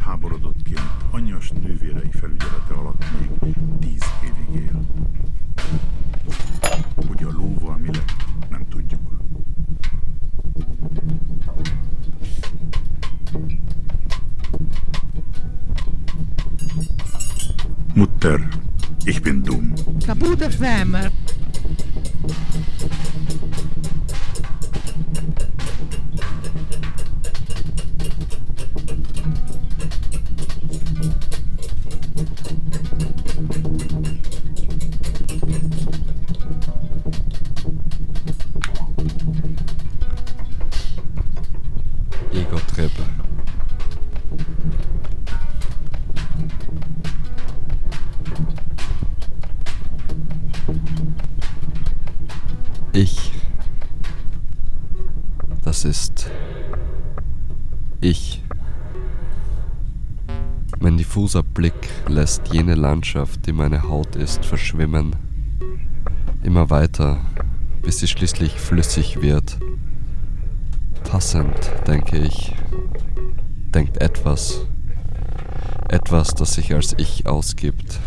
[0.10, 0.82] Szelíd háborodottként
[1.12, 4.86] anyjas nővérei felügyelete alatt még tíz évig él.
[7.07, 8.14] Hogy a lóval mi lett,
[8.49, 9.01] nem tudjuk.
[17.93, 18.47] Mutter,
[19.03, 19.74] ich bin dumm.
[20.05, 21.18] Kaputt FM.
[62.80, 65.15] Landschaft, die meine Haut ist, verschwimmen.
[66.41, 67.19] Immer weiter,
[67.84, 69.60] bis sie schließlich flüssig wird.
[71.03, 72.53] Passend, denke ich,
[73.73, 74.65] denkt etwas.
[75.89, 77.99] Etwas, das sich als ich ausgibt,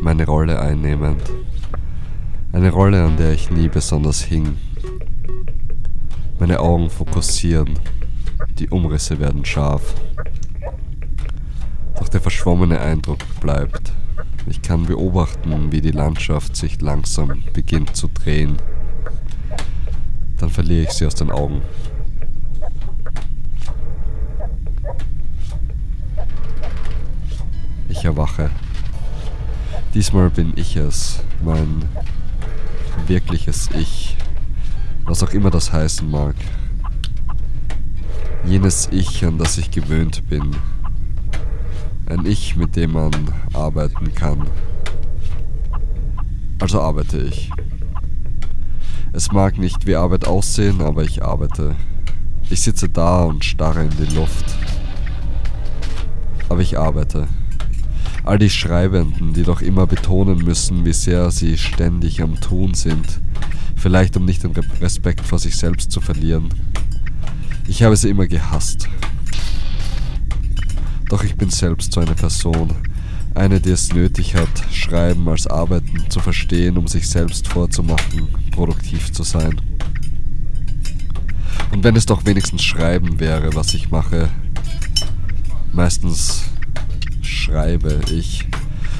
[0.00, 1.22] meine Rolle einnehmend.
[2.52, 4.56] Eine Rolle, an der ich nie besonders hing.
[6.38, 7.78] Meine Augen fokussieren,
[8.58, 9.94] die Umrisse werden scharf.
[11.98, 13.93] Doch der verschwommene Eindruck bleibt.
[14.46, 18.56] Ich kann beobachten, wie die Landschaft sich langsam beginnt zu drehen.
[20.38, 21.62] Dann verliere ich sie aus den Augen.
[27.88, 28.50] Ich erwache.
[29.94, 31.84] Diesmal bin ich es, mein
[33.06, 34.16] wirkliches Ich,
[35.04, 36.34] was auch immer das heißen mag.
[38.44, 40.50] Jenes Ich, an das ich gewöhnt bin.
[42.06, 43.12] Ein Ich, mit dem man
[43.52, 44.46] arbeiten kann.
[46.60, 47.50] Also arbeite ich.
[49.12, 51.76] Es mag nicht wie Arbeit aussehen, aber ich arbeite.
[52.50, 54.44] Ich sitze da und starre in die Luft.
[56.48, 57.26] Aber ich arbeite.
[58.24, 63.20] All die Schreibenden, die doch immer betonen müssen, wie sehr sie ständig am Tun sind,
[63.76, 66.48] vielleicht um nicht den Re- Respekt vor sich selbst zu verlieren.
[67.66, 68.88] Ich habe sie immer gehasst.
[71.08, 72.74] Doch ich bin selbst so eine Person,
[73.34, 79.12] eine, die es nötig hat, Schreiben als Arbeiten zu verstehen, um sich selbst vorzumachen, produktiv
[79.12, 79.60] zu sein.
[81.72, 84.30] Und wenn es doch wenigstens Schreiben wäre, was ich mache,
[85.72, 86.44] meistens
[87.20, 88.46] schreibe ich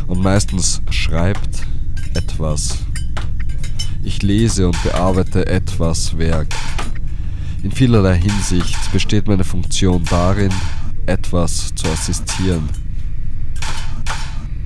[0.06, 1.62] und meistens schreibt
[2.14, 2.78] etwas.
[4.02, 6.54] Ich lese und bearbeite etwas Werk.
[7.62, 10.52] In vielerlei Hinsicht besteht meine Funktion darin,
[11.06, 12.68] etwas zu assistieren.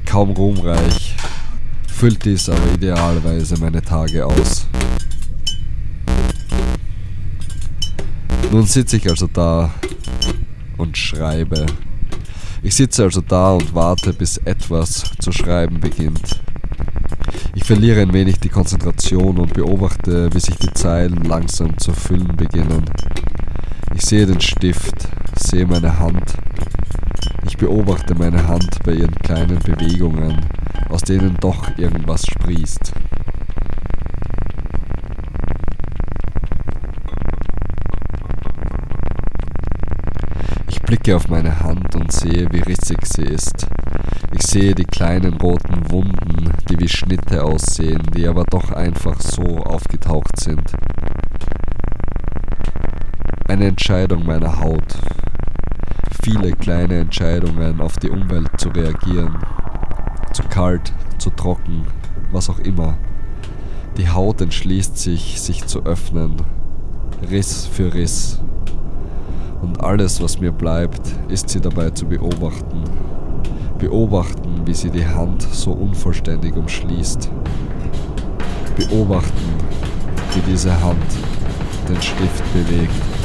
[0.07, 1.15] Kaum ruhmreich,
[1.87, 4.67] füllt dies aber idealerweise meine Tage aus.
[8.51, 9.71] Nun sitze ich also da,
[10.79, 11.67] und schreibe.
[12.63, 16.41] Ich sitze also da und warte, bis etwas zu schreiben beginnt.
[17.55, 22.37] Ich verliere ein wenig die Konzentration und beobachte, wie sich die Zeilen langsam zu füllen
[22.37, 22.85] beginnen.
[23.95, 26.35] Ich sehe den Stift, sehe meine Hand.
[27.47, 30.47] Ich beobachte meine Hand bei ihren kleinen Bewegungen,
[30.89, 32.93] aus denen doch irgendwas sprießt.
[40.69, 43.67] Ich blicke auf meine Hand und sehe, wie rissig sie ist.
[44.33, 49.59] Ich sehe die kleinen roten Wunden, die wie Schnitte aussehen, die aber doch einfach so
[49.59, 50.73] aufgetaucht sind.
[53.49, 54.99] Eine Entscheidung meiner Haut.
[56.23, 59.39] Viele kleine Entscheidungen, auf die Umwelt zu reagieren.
[60.35, 61.87] Zu kalt, zu trocken,
[62.31, 62.99] was auch immer.
[63.97, 66.37] Die Haut entschließt sich, sich zu öffnen.
[67.31, 68.39] Riss für Riss.
[69.63, 72.85] Und alles, was mir bleibt, ist sie dabei zu beobachten.
[73.79, 77.31] Beobachten, wie sie die Hand so unvollständig umschließt.
[78.77, 79.55] Beobachten,
[80.35, 80.99] wie diese Hand
[81.89, 83.18] den Stift bewegt.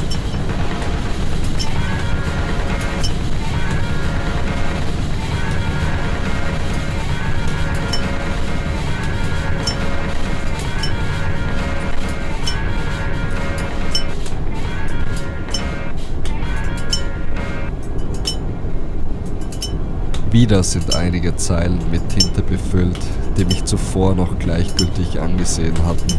[20.44, 22.98] Wieder sind einige Zeilen mit Tinte befüllt,
[23.38, 26.18] die mich zuvor noch gleichgültig angesehen hatten.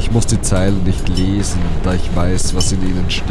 [0.00, 3.28] Ich muss die Zeilen nicht lesen, da ich weiß, was in ihnen steht.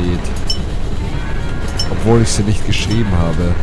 [1.91, 3.53] Obwohl ich sie nicht geschrieben habe.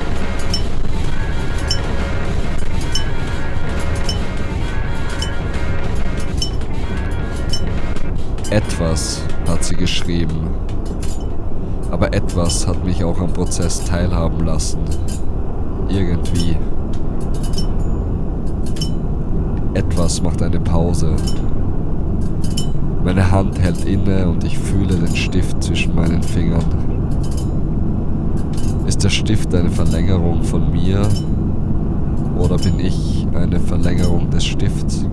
[8.50, 10.50] Etwas hat sie geschrieben.
[11.90, 14.80] Aber etwas hat mich auch am Prozess teilhaben lassen.
[15.88, 16.56] Irgendwie.
[19.74, 21.14] Etwas macht eine Pause.
[23.04, 26.64] Meine Hand hält inne und ich fühle den Stift zwischen meinen Fingern.
[28.86, 31.06] Ist der Stift eine Verlängerung von mir
[32.38, 35.06] oder bin ich eine Verlängerung des Stifts?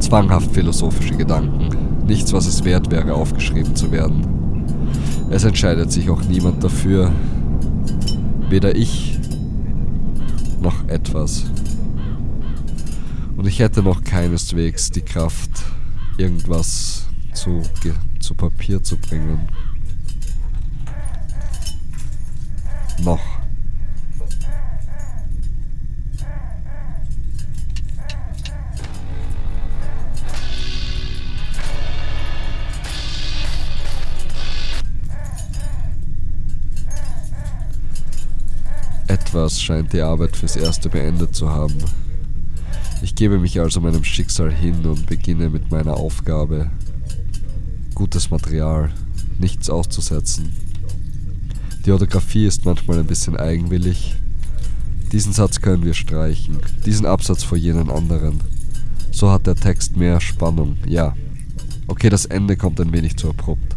[0.00, 1.68] Zwanghaft philosophische Gedanken.
[2.06, 4.22] Nichts, was es wert wäre, aufgeschrieben zu werden.
[5.30, 7.10] Es entscheidet sich auch niemand dafür,
[8.48, 9.18] Weder ich
[10.60, 11.44] noch etwas.
[13.36, 15.50] Und ich hätte noch keineswegs die Kraft,
[16.16, 17.62] irgendwas zu,
[18.20, 19.48] zu Papier zu bringen.
[23.02, 23.37] Noch.
[39.38, 41.76] Etwas scheint die Arbeit fürs Erste beendet zu haben.
[43.02, 46.72] Ich gebe mich also meinem Schicksal hin und beginne mit meiner Aufgabe.
[47.94, 48.90] Gutes Material,
[49.38, 50.52] nichts auszusetzen.
[51.86, 54.16] Die Orthographie ist manchmal ein bisschen eigenwillig.
[55.12, 58.40] Diesen Satz können wir streichen, diesen Absatz vor jenen anderen.
[59.12, 61.14] So hat der Text mehr Spannung, ja.
[61.86, 63.76] Okay, das Ende kommt ein wenig zu abrupt.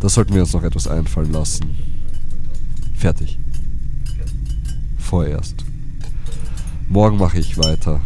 [0.00, 1.76] Da sollten wir uns noch etwas einfallen lassen.
[2.96, 3.38] Fertig
[5.08, 5.64] vorerst.
[6.90, 8.02] Morgen mache ich weiter.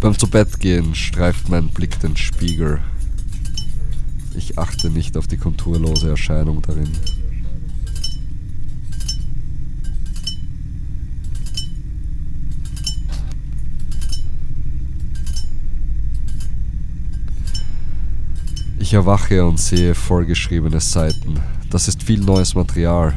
[0.00, 2.80] Beim Zubettgehen streift mein Blick den Spiegel.
[4.34, 6.90] Ich achte nicht auf die konturlose Erscheinung darin.
[18.80, 21.40] Ich erwache und sehe vollgeschriebene Seiten.
[21.70, 23.16] Das ist viel neues Material.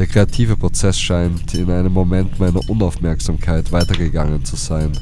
[0.00, 4.92] Der kreative Prozess scheint in einem Moment meiner Unaufmerksamkeit weitergegangen zu sein.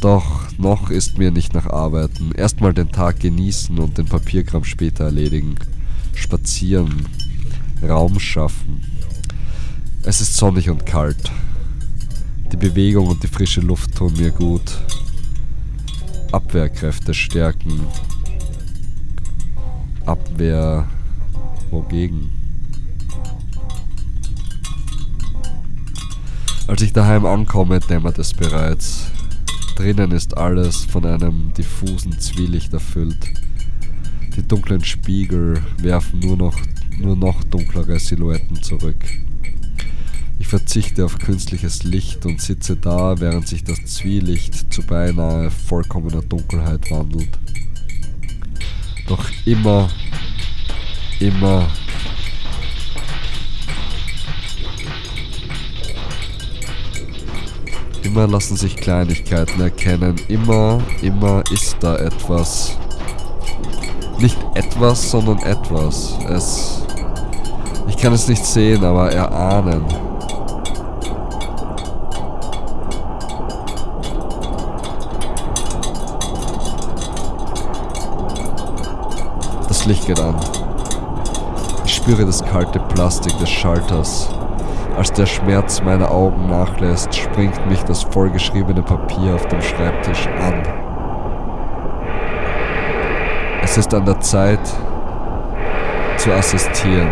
[0.00, 2.30] Doch noch ist mir nicht nach Arbeiten.
[2.30, 5.56] Erstmal den Tag genießen und den Papierkram später erledigen.
[6.14, 7.08] Spazieren,
[7.82, 8.84] Raum schaffen.
[10.04, 11.32] Es ist sonnig und kalt.
[12.52, 14.78] Die Bewegung und die frische Luft tun mir gut.
[16.30, 17.80] Abwehrkräfte stärken.
[20.06, 20.86] Abwehr
[21.72, 22.39] wogegen?
[26.70, 29.10] Als ich daheim ankomme, dämmert es bereits.
[29.74, 33.28] Drinnen ist alles von einem diffusen Zwielicht erfüllt.
[34.36, 36.56] Die dunklen Spiegel werfen nur noch,
[36.96, 39.04] nur noch dunklere Silhouetten zurück.
[40.38, 46.22] Ich verzichte auf künstliches Licht und sitze da, während sich das Zwielicht zu beinahe vollkommener
[46.22, 47.36] Dunkelheit wandelt.
[49.08, 49.90] Doch immer
[51.20, 51.68] Immer.
[58.02, 60.16] Immer lassen sich Kleinigkeiten erkennen.
[60.28, 62.78] Immer, immer ist da etwas.
[64.18, 66.16] Nicht etwas, sondern etwas.
[66.28, 66.82] Es.
[67.88, 69.84] Ich kann es nicht sehen, aber erahnen.
[79.68, 80.36] Das Licht geht an.
[81.84, 84.28] Ich spüre das kalte Plastik des Schalters.
[85.00, 90.62] Als der Schmerz meiner Augen nachlässt, springt mich das vollgeschriebene Papier auf dem Schreibtisch an.
[93.62, 94.60] Es ist an der Zeit
[96.18, 97.08] zu assistieren.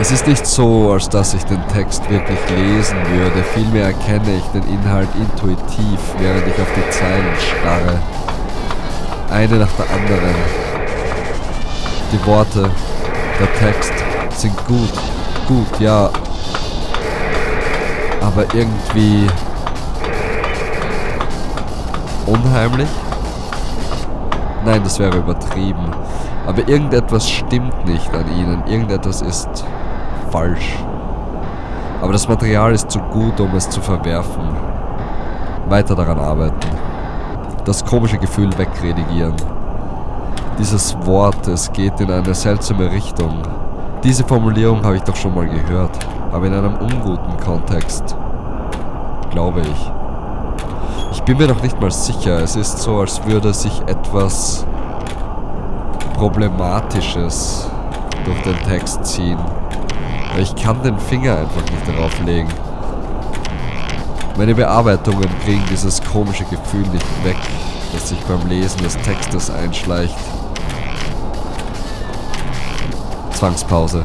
[0.00, 4.44] Es ist nicht so, als dass ich den Text wirklich lesen würde, vielmehr erkenne ich
[4.52, 7.98] den Inhalt intuitiv, während ich auf die Zeilen starre.
[9.32, 10.36] Eine nach der anderen.
[12.12, 12.70] Die Worte,
[13.40, 13.92] der Text
[14.38, 14.92] sind gut,
[15.48, 16.10] gut, ja.
[18.20, 19.26] Aber irgendwie
[22.26, 22.88] unheimlich?
[24.64, 25.90] Nein, das wäre übertrieben.
[26.46, 28.62] Aber irgendetwas stimmt nicht an ihnen.
[28.66, 29.64] Irgendetwas ist
[30.30, 30.76] falsch.
[32.02, 34.56] Aber das Material ist zu gut, um es zu verwerfen.
[35.68, 36.68] Weiter daran arbeiten.
[37.64, 39.34] Das komische Gefühl wegredigieren.
[40.58, 43.42] Dieses Wort, es geht in eine seltsame Richtung.
[44.06, 45.98] Diese Formulierung habe ich doch schon mal gehört,
[46.30, 48.14] aber in einem unguten Kontext.
[49.32, 49.90] Glaube ich.
[51.10, 52.40] Ich bin mir noch nicht mal sicher.
[52.40, 54.64] Es ist so, als würde sich etwas
[56.14, 57.68] Problematisches
[58.24, 59.40] durch den Text ziehen.
[60.38, 62.48] Ich kann den Finger einfach nicht darauf legen.
[64.38, 67.38] Meine Bearbeitungen kriegen dieses komische Gefühl nicht weg,
[67.92, 70.14] das sich beim Lesen des Textes einschleicht.
[73.36, 74.02] Zwangspause.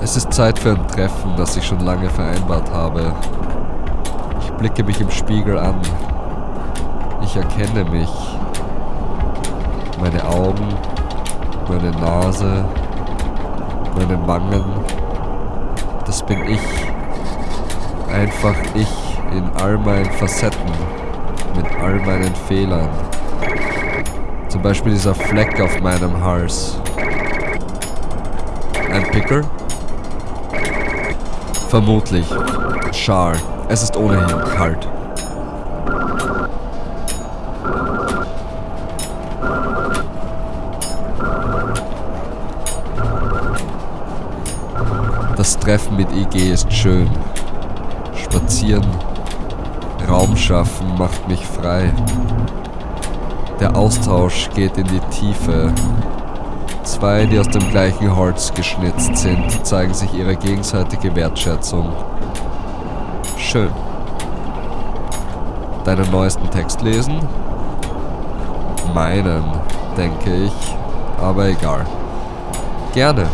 [0.00, 3.14] Es ist Zeit für ein Treffen, das ich schon lange vereinbart habe.
[4.40, 5.80] Ich blicke mich im Spiegel an.
[7.22, 8.10] Ich erkenne mich.
[10.02, 10.66] Meine Augen,
[11.68, 12.64] meine Nase,
[13.96, 14.64] meine Wangen.
[16.04, 16.60] Das bin ich.
[18.12, 18.88] Einfach ich
[19.30, 20.72] in all meinen Facetten,
[21.54, 22.88] mit all meinen Fehlern.
[24.48, 26.80] Zum Beispiel dieser Fleck auf meinem Hals.
[28.92, 29.44] Ein Pickel?
[31.68, 32.26] Vermutlich.
[32.90, 33.34] Schar.
[33.68, 34.26] Es ist ohnehin
[34.56, 34.91] kalt.
[45.62, 47.08] Treffen mit IG ist schön.
[48.16, 48.84] Spazieren,
[50.08, 51.92] Raum schaffen macht mich frei.
[53.60, 55.72] Der Austausch geht in die Tiefe.
[56.82, 61.92] Zwei, die aus dem gleichen Holz geschnitzt sind, zeigen sich ihre gegenseitige Wertschätzung.
[63.38, 63.70] Schön.
[65.84, 67.20] Deinen neuesten Text lesen?
[68.92, 69.44] Meinen,
[69.96, 70.76] denke ich.
[71.20, 71.86] Aber egal.
[72.94, 73.28] Gerne.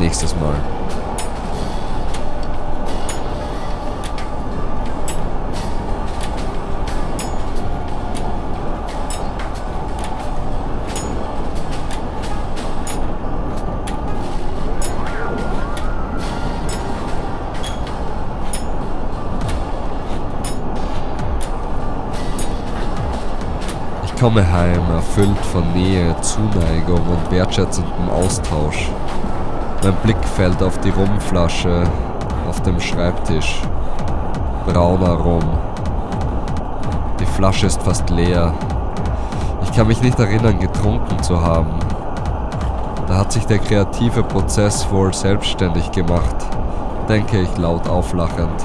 [0.00, 0.54] Nächstes Mal.
[24.02, 28.88] Ich komme heim, erfüllt von Nähe, Zuneigung und wertschätzendem Austausch.
[29.82, 31.84] Mein Blick fällt auf die Rumflasche
[32.46, 33.62] auf dem Schreibtisch.
[34.66, 35.42] Brauner Rum.
[37.18, 38.52] Die Flasche ist fast leer.
[39.62, 41.78] Ich kann mich nicht erinnern, getrunken zu haben.
[43.08, 46.36] Da hat sich der kreative Prozess wohl selbstständig gemacht,
[47.08, 48.62] denke ich laut auflachend.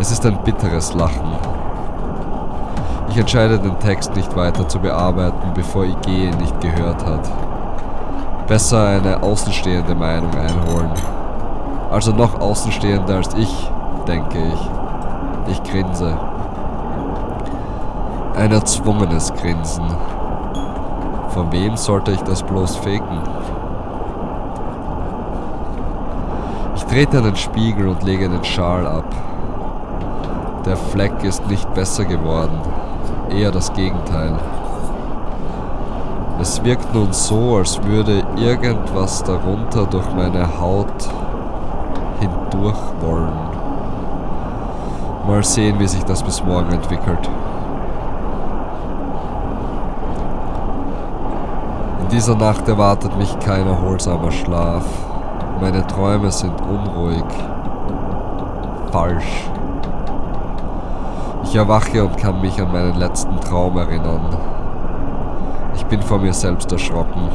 [0.00, 1.36] Es ist ein bitteres Lachen.
[3.08, 7.30] Ich entscheide den Text nicht weiter zu bearbeiten, bevor IG ihn nicht gehört hat.
[8.48, 10.90] Besser eine außenstehende Meinung einholen.
[11.90, 13.70] Also noch außenstehender als ich,
[14.06, 15.52] denke ich.
[15.52, 16.16] Ich grinse.
[18.34, 19.84] Ein erzwungenes Grinsen.
[21.28, 23.20] Von wem sollte ich das bloß faken?
[26.76, 29.12] Ich trete den Spiegel und lege den Schal ab.
[30.64, 32.58] Der Fleck ist nicht besser geworden,
[33.28, 34.38] eher das Gegenteil.
[36.48, 41.06] Es wirkt nun so, als würde irgendwas darunter durch meine Haut
[42.20, 43.38] hindurch wollen.
[45.26, 47.28] Mal sehen, wie sich das bis morgen entwickelt.
[52.00, 54.86] In dieser Nacht erwartet mich kein erholsamer Schlaf.
[55.60, 57.24] Meine Träume sind unruhig.
[58.90, 59.50] Falsch.
[61.44, 64.57] Ich erwache und kann mich an meinen letzten Traum erinnern.
[65.88, 67.30] Ich bin vor mir selbst erschrocken.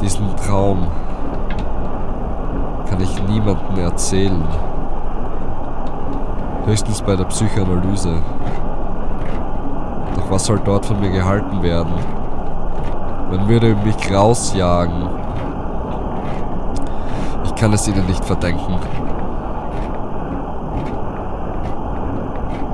[0.00, 0.86] Diesen Traum
[2.88, 4.44] kann ich niemandem erzählen.
[6.66, 8.22] Höchstens bei der Psychoanalyse.
[10.14, 11.94] Doch was soll dort von mir gehalten werden?
[13.32, 15.08] Man würde mich rausjagen.
[17.44, 18.76] Ich kann es ihnen nicht verdenken.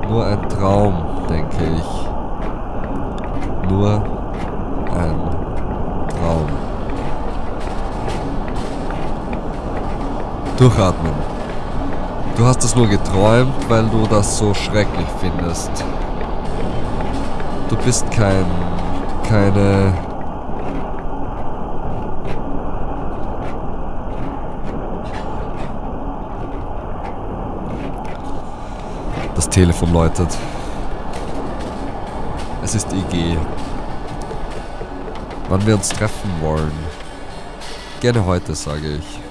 [0.07, 0.93] Nur ein Traum,
[1.27, 2.06] denke ich.
[3.69, 4.01] Nur
[4.95, 5.15] ein
[6.09, 6.47] Traum.
[10.57, 11.13] Durchatmen.
[12.37, 15.71] Du hast es nur geträumt, weil du das so schrecklich findest.
[17.69, 18.45] Du bist kein.
[19.27, 19.93] keine.
[29.35, 30.29] Das Telefon läutet.
[32.67, 33.37] Es ist IG.
[35.47, 36.73] Wann wir uns treffen wollen.
[38.01, 39.21] Gerne heute, sage ich.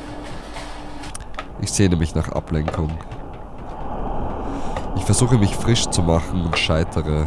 [1.60, 2.96] Ich sehne mich nach Ablenkung.
[4.96, 7.26] Ich versuche mich frisch zu machen und scheitere.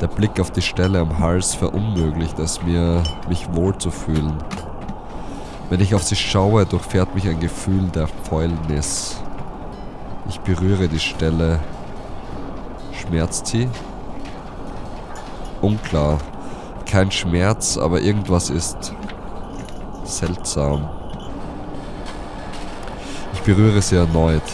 [0.00, 4.34] Der Blick auf die Stelle am Hals verunmöglicht es mir, mich wohlzufühlen.
[5.70, 9.20] Wenn ich auf sie schaue, durchfährt mich ein Gefühl der Fäulnis.
[10.28, 11.58] Ich berühre die Stelle.
[12.92, 13.68] Schmerzt sie?
[15.66, 16.18] Unklar.
[16.88, 18.94] Kein Schmerz, aber irgendwas ist
[20.04, 20.88] seltsam.
[23.34, 24.44] Ich berühre sie erneut.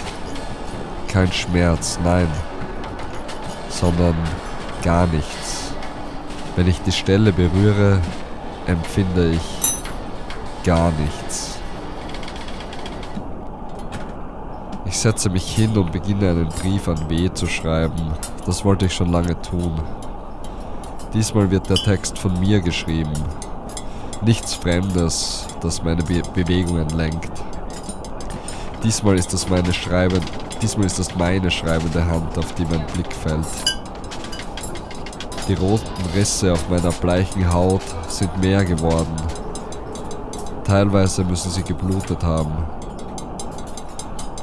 [1.08, 2.28] Kein Schmerz, nein,
[3.68, 4.14] sondern
[4.82, 5.74] gar nichts.
[6.56, 8.00] Wenn ich die Stelle berühre,
[8.66, 11.58] empfinde ich gar nichts.
[14.86, 18.12] Ich setze mich hin und beginne einen Brief an W zu schreiben.
[18.46, 19.78] Das wollte ich schon lange tun.
[21.14, 23.12] Diesmal wird der Text von mir geschrieben.
[24.22, 27.32] Nichts Fremdes, das meine Be Bewegungen lenkt.
[28.82, 30.24] Diesmal ist das meine schreibend,
[30.62, 33.46] diesmal ist das meine schreibende Hand, auf die mein Blick fällt.
[35.48, 39.16] Die roten Risse auf meiner bleichen Haut sind mehr geworden.
[40.64, 42.64] Teilweise müssen sie geblutet haben.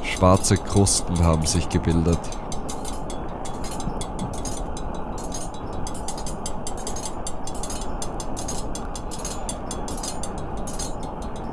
[0.04, 2.20] Schwarze Krusten haben sich gebildet.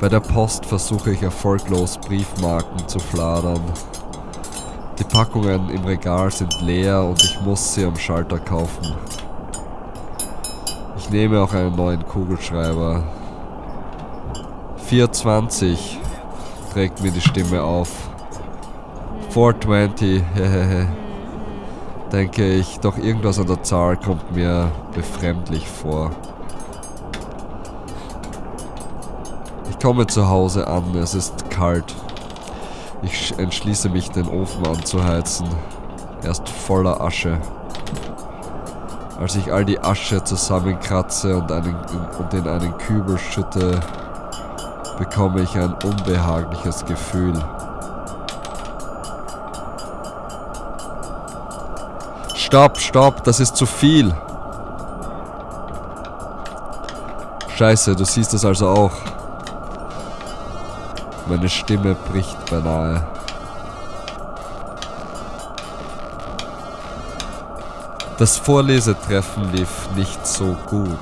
[0.08, 3.60] Bei der Post versuche ich erfolglos Briefmarken zu fladern.
[4.98, 8.96] Die Packungen im Regal sind leer und ich muss sie am Schalter kaufen.
[10.98, 13.04] Ich nehme auch einen neuen Kugelschreiber.
[14.78, 16.00] 420
[16.72, 17.90] trägt mir die Stimme auf.
[19.32, 20.88] 420, hehehe.
[22.14, 26.12] Denke ich, doch irgendwas an der Zahl kommt mir befremdlich vor.
[29.70, 31.96] Ich komme zu Hause an, es ist kalt.
[33.02, 35.48] Ich entschließe mich, den Ofen anzuheizen.
[36.24, 37.38] Er ist voller Asche.
[39.20, 41.76] Als ich all die Asche zusammenkratze und, einen,
[42.20, 43.80] und in einen Kübel schütte,
[44.98, 47.34] bekomme ich ein unbehagliches Gefühl.
[52.36, 54.16] Stopp, stopp, das ist zu viel.
[57.56, 58.92] Scheiße, du siehst es also auch.
[61.30, 63.06] Meine Stimme bricht beinahe.
[68.18, 70.98] Das Vorlesetreffen lief nicht so gut.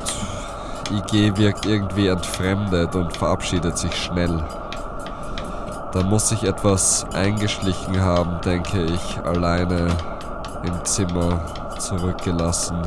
[0.92, 4.44] IG wirkt irgendwie entfremdet und verabschiedet sich schnell.
[5.92, 9.88] Da muss sich etwas eingeschlichen haben, denke ich, alleine
[10.64, 11.40] im Zimmer
[11.78, 12.82] zurückgelassen.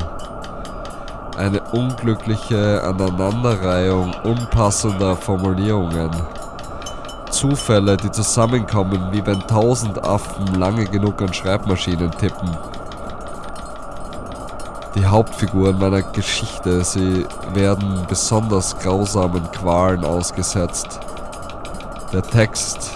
[1.37, 6.11] Eine unglückliche Aneinanderreihung unpassender Formulierungen.
[7.39, 12.49] Zufälle, die zusammenkommen, wie wenn tausend Affen lange genug an Schreibmaschinen tippen.
[14.93, 20.99] Die Hauptfiguren meiner Geschichte, sie werden besonders grausamen Qualen ausgesetzt.
[22.11, 22.91] Der Text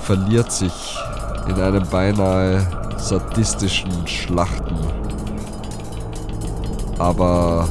[0.00, 0.98] verliert sich
[1.46, 2.66] in einem beinahe
[2.96, 4.78] sadistischen Schlachten.
[6.98, 7.68] Aber,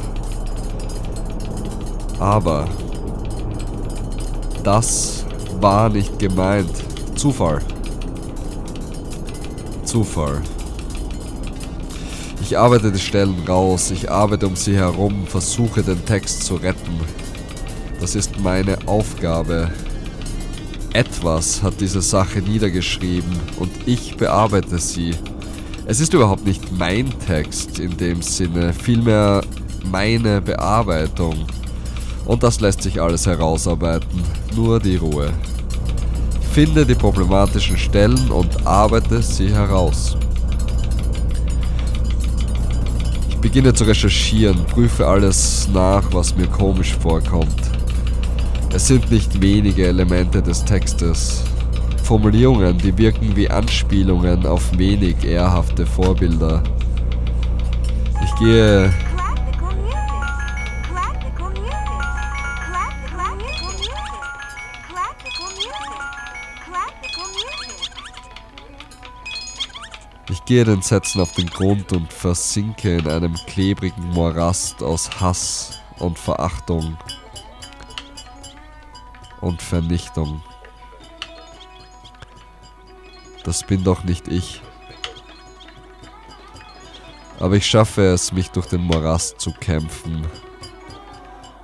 [2.20, 2.64] aber,
[4.62, 5.23] das
[5.60, 6.70] war nicht gemeint.
[7.14, 7.60] Zufall.
[9.84, 10.40] Zufall.
[12.42, 17.00] Ich arbeite die Stellen raus, ich arbeite um sie herum, versuche den Text zu retten.
[18.00, 19.70] Das ist meine Aufgabe.
[20.92, 25.14] Etwas hat diese Sache niedergeschrieben und ich bearbeite sie.
[25.86, 29.42] Es ist überhaupt nicht mein Text in dem Sinne, vielmehr
[29.90, 31.46] meine Bearbeitung.
[32.26, 34.22] Und das lässt sich alles herausarbeiten,
[34.54, 35.32] nur die Ruhe.
[36.52, 40.16] Finde die problematischen Stellen und arbeite sie heraus.
[43.28, 47.60] Ich beginne zu recherchieren, prüfe alles nach, was mir komisch vorkommt.
[48.72, 51.42] Es sind nicht wenige Elemente des Textes.
[52.02, 56.62] Formulierungen, die wirken wie Anspielungen auf wenig ehrhafte Vorbilder.
[58.24, 58.92] Ich gehe
[70.44, 75.80] Ich gehe den Sätzen auf den Grund und versinke in einem klebrigen Morast aus Hass
[75.98, 76.98] und Verachtung
[79.40, 80.42] und Vernichtung.
[83.42, 84.60] Das bin doch nicht ich.
[87.40, 90.26] Aber ich schaffe es, mich durch den Morast zu kämpfen.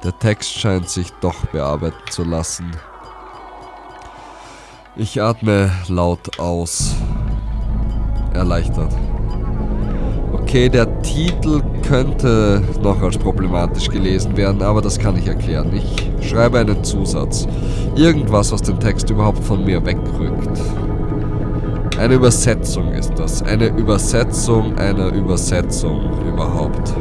[0.03, 2.75] Der Text scheint sich doch bearbeiten zu lassen.
[4.97, 6.95] Ich atme laut aus.
[8.35, 8.95] Erleichtert.
[10.33, 15.71] Okay, der Titel könnte noch als problematisch gelesen werden, aber das kann ich erklären.
[15.73, 17.47] Ich schreibe einen Zusatz.
[17.97, 20.61] Irgendwas, was den Text überhaupt von mir wegrückt.
[21.99, 23.43] Eine Übersetzung ist das.
[23.43, 26.95] Eine Übersetzung einer Übersetzung überhaupt.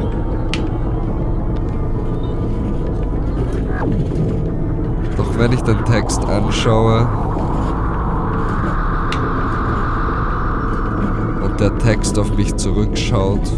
[5.16, 7.08] Doch wenn ich den Text anschaue
[11.60, 13.52] der Text auf mich zurückschaut,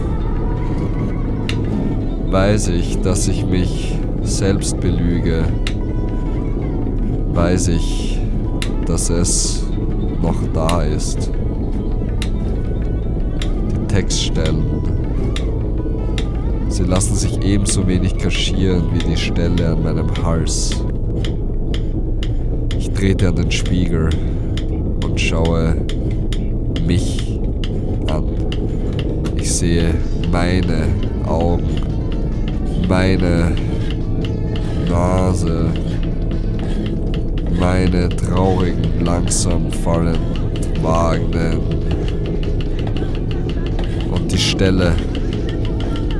[2.31, 5.45] weiß ich, dass ich mich selbst belüge.
[7.33, 8.19] Weiß ich,
[8.87, 9.65] dass es
[10.21, 11.31] noch da ist.
[13.71, 14.65] Die Textstellen.
[16.69, 20.71] Sie lassen sich ebenso wenig kaschieren wie die Stelle an meinem Hals.
[22.77, 24.11] Ich trete an den Spiegel
[25.05, 25.77] und schaue
[26.85, 27.22] mich.
[29.53, 29.93] Sehe
[30.31, 30.87] meine
[31.27, 31.77] Augen,
[32.89, 33.53] meine
[34.89, 35.67] Nase,
[37.61, 41.61] meine traurigen, langsam fallenden Magen
[44.11, 44.95] und die Stelle,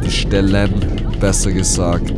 [0.05, 0.75] die Stellen,
[1.19, 2.13] besser gesagt.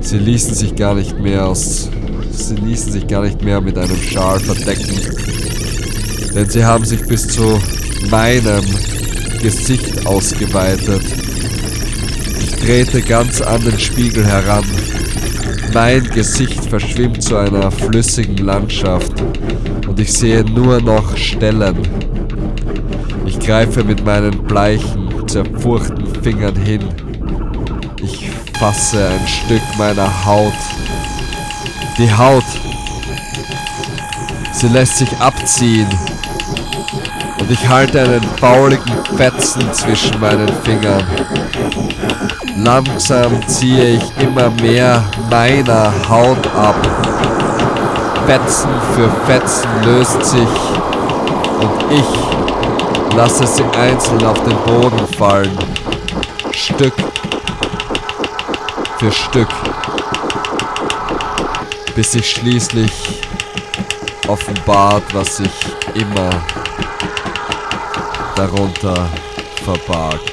[0.00, 1.88] Sie ließen sich gar nicht mehr aus,
[2.32, 4.98] sie ließen sich gar nicht mehr mit einem Schal verdecken,
[6.34, 7.60] denn sie haben sich bis zu
[8.10, 8.64] meinem
[9.42, 11.02] Gesicht ausgeweitet.
[12.40, 14.64] Ich trete ganz an den Spiegel heran.
[15.72, 19.12] Mein Gesicht verschwimmt zu einer flüssigen Landschaft
[19.88, 21.76] und ich sehe nur noch Stellen.
[23.24, 26.84] Ich greife mit meinen bleichen, zerfurchten Fingern hin.
[28.02, 30.52] Ich fasse ein Stück meiner Haut.
[31.96, 32.44] Die Haut.
[34.52, 35.88] Sie lässt sich abziehen.
[37.50, 41.04] Und ich halte einen fauligen Fetzen zwischen meinen Fingern.
[42.54, 46.76] Langsam ziehe ich immer mehr meiner Haut ab.
[48.24, 50.48] Fetzen für Fetzen löst sich
[51.58, 55.58] und ich lasse sie einzeln auf den Boden fallen.
[56.52, 56.94] Stück
[58.98, 59.48] für Stück.
[61.96, 62.92] Bis sich schließlich
[64.28, 65.50] offenbart, was sich
[65.94, 66.30] immer
[68.40, 69.10] darunter
[69.64, 70.29] verbarg.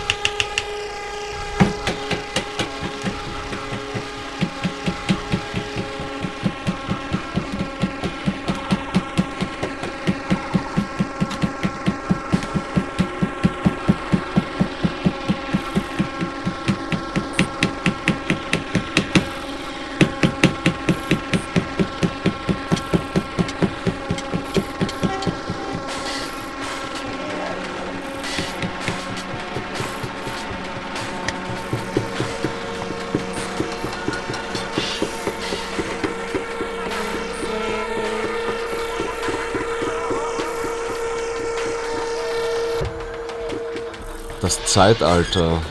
[44.68, 45.62] Zeitalter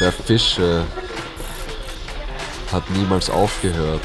[0.00, 0.84] der Fische
[2.72, 4.00] hat niemals aufgehört.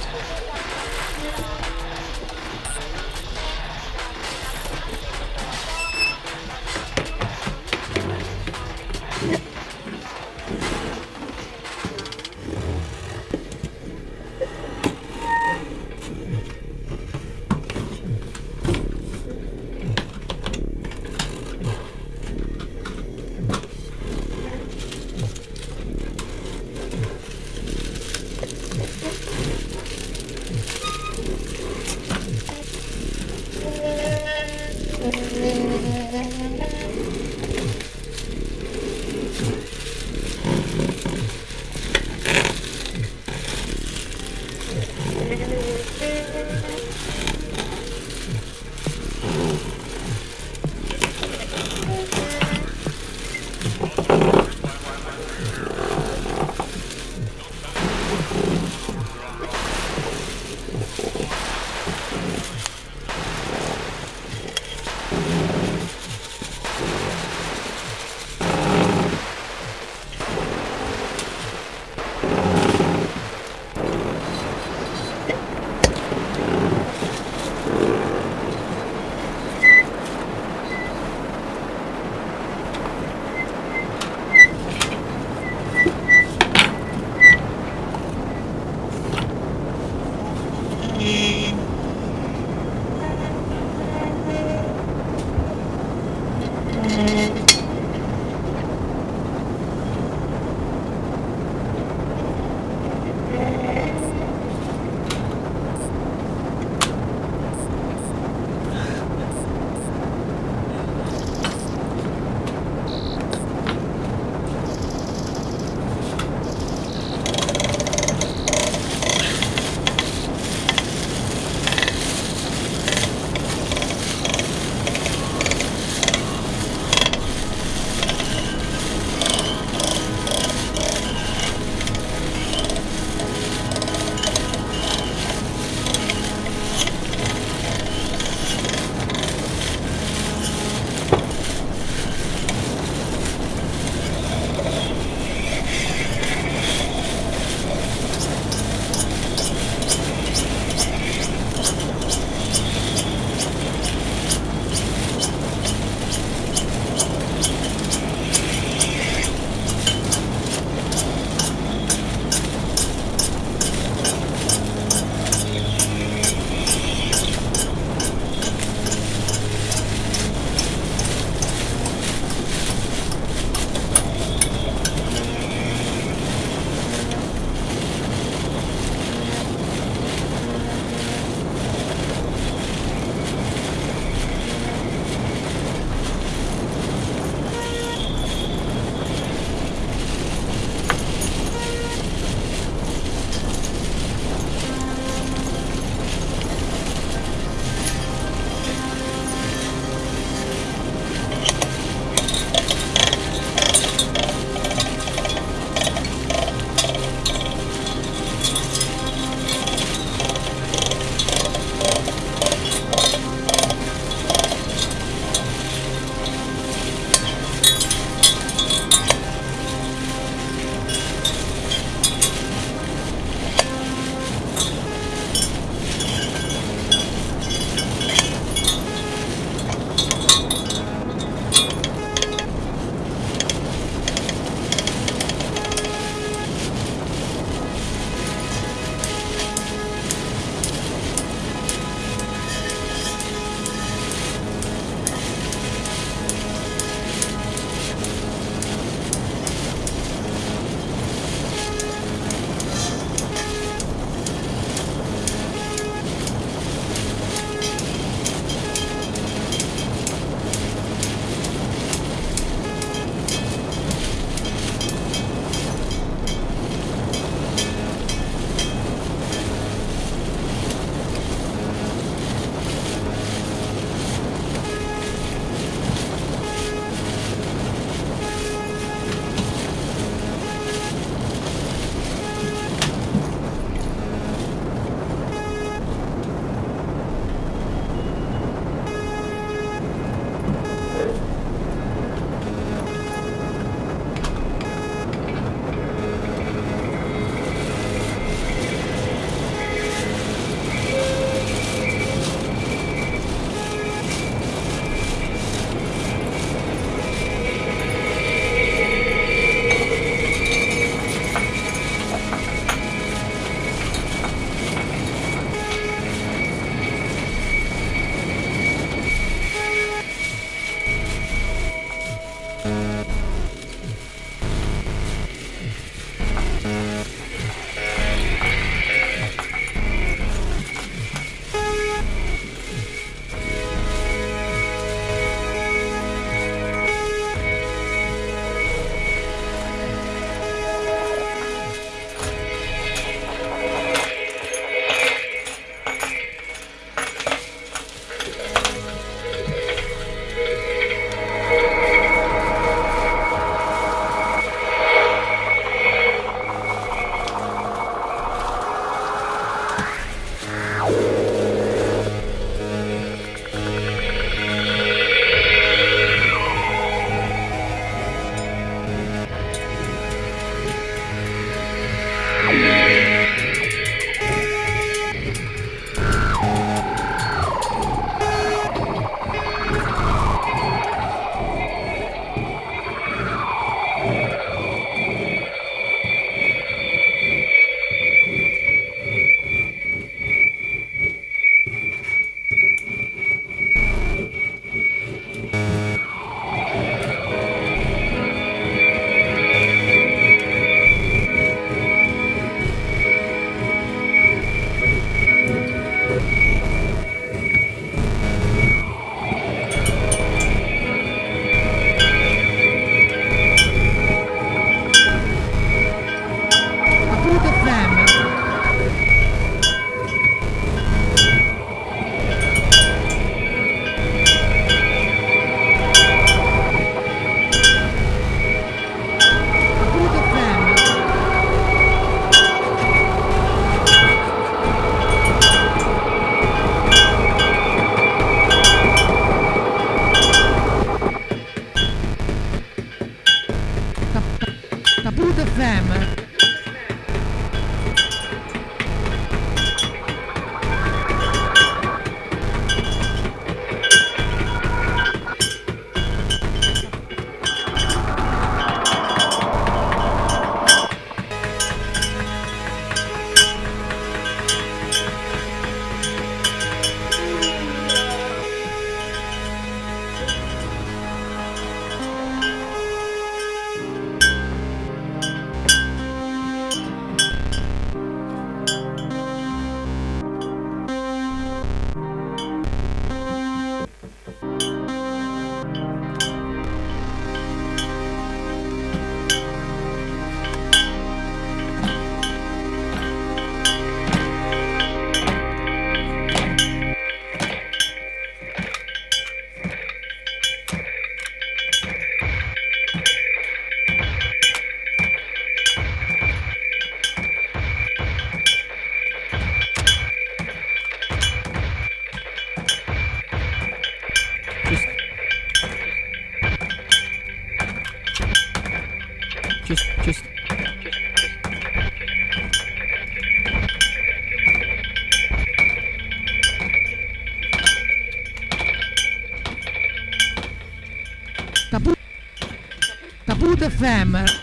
[533.64, 534.43] FM.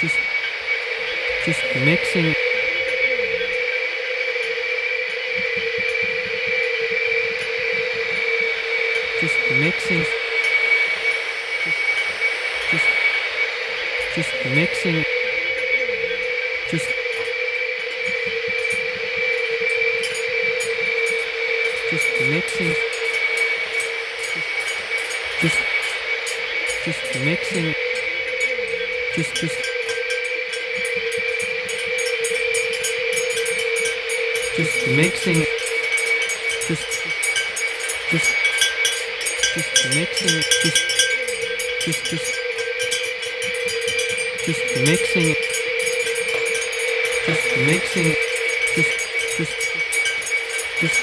[0.00, 0.16] Just
[1.44, 2.34] just mixing
[9.20, 10.04] just mixing.
[11.64, 11.78] Just
[12.70, 12.86] just
[14.14, 15.04] just mixing
[16.70, 16.88] just
[21.90, 22.74] just mixing.
[25.40, 25.58] Just
[26.84, 27.74] just mixing
[29.14, 29.67] just just
[34.96, 35.44] mixing
[36.66, 36.86] just
[38.10, 38.34] just
[39.54, 40.82] just mixing just
[41.84, 42.28] just just
[44.46, 45.34] just mixing
[47.26, 48.14] just mixing
[48.74, 48.94] just
[49.36, 49.56] just
[50.80, 51.00] just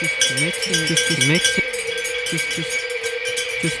[0.00, 1.64] just mixing just just mixing
[2.30, 2.78] just just
[3.60, 3.80] just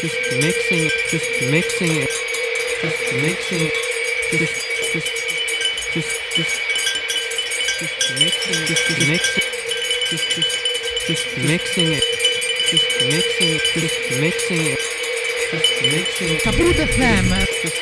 [0.00, 2.06] just mixing just mixing
[2.80, 3.70] just mixing
[4.30, 4.56] just
[4.92, 5.10] just
[5.92, 6.73] just just
[7.84, 9.44] just mixing just just mixing
[10.08, 10.24] just
[11.06, 12.04] just mixing it
[12.70, 14.80] just mixing it just mixing it
[15.50, 17.24] just mixing it Taproot FM.
[17.60, 17.76] just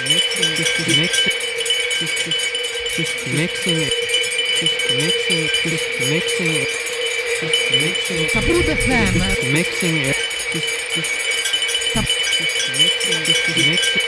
[0.00, 1.36] mixing it just mixing
[2.00, 2.16] just
[2.96, 3.92] just mixing just just mixing it
[4.60, 5.44] just mixing
[6.08, 9.12] mixing just mixing mixing Taproot FM.
[9.12, 10.16] just mixing it
[10.52, 11.12] just just
[11.94, 14.04] just mixing just just mixing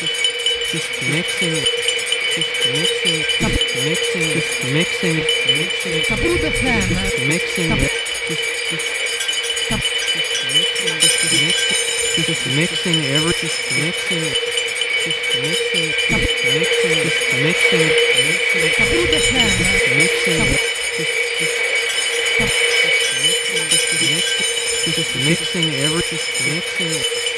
[0.00, 0.30] just
[0.72, 1.79] just mixing it
[2.40, 6.80] mixing just mixing just mixing mixing Taproot FM.
[6.88, 7.92] just mixing it
[8.28, 8.88] just just
[9.68, 11.80] just mixing just just mixing
[12.16, 14.38] just just mixing every just mixing it
[15.04, 17.88] just mixing just mixing just mixing
[18.24, 19.48] mixing Taproot FM.
[19.60, 20.40] just mixing
[20.96, 21.56] just just
[24.84, 27.29] just just mixing every just mixing it just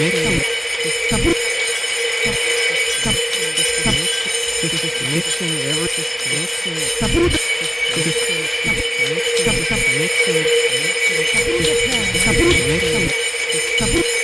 [0.00, 0.67] mixing
[4.88, 7.44] mixing every just mixing it Taproot just
[7.98, 8.42] mixing
[9.44, 10.46] just mixing
[13.78, 14.17] Taproot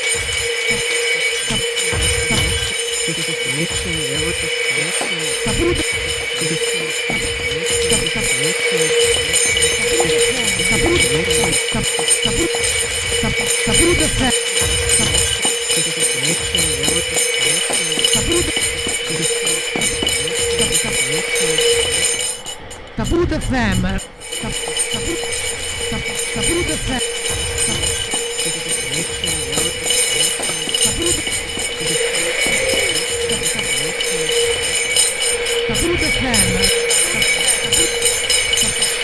[23.34, 23.82] Taproot FM.
[24.40, 25.18] Taproot
[26.34, 27.02] Taproot FM.
[28.44, 30.38] just just mixing every just
[30.84, 31.18] Taproot
[31.74, 32.14] mixing
[35.66, 36.38] Taproot FM.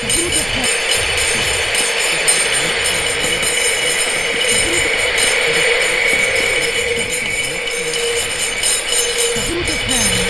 [0.00, 0.70] Taproot FM.
[9.34, 10.29] Taproot FM.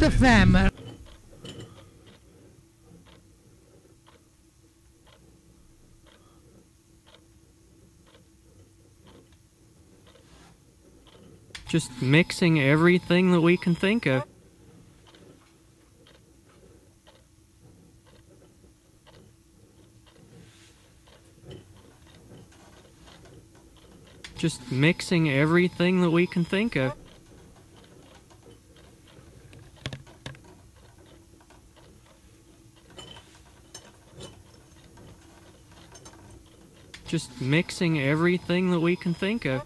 [0.00, 0.70] FM.
[11.68, 14.24] Just mixing everything that we can think of.
[24.36, 26.99] Just mixing everything that we can think of.
[37.10, 39.64] Just mixing everything that we can think of.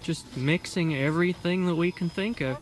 [0.00, 2.56] Just mixing everything that we can think of.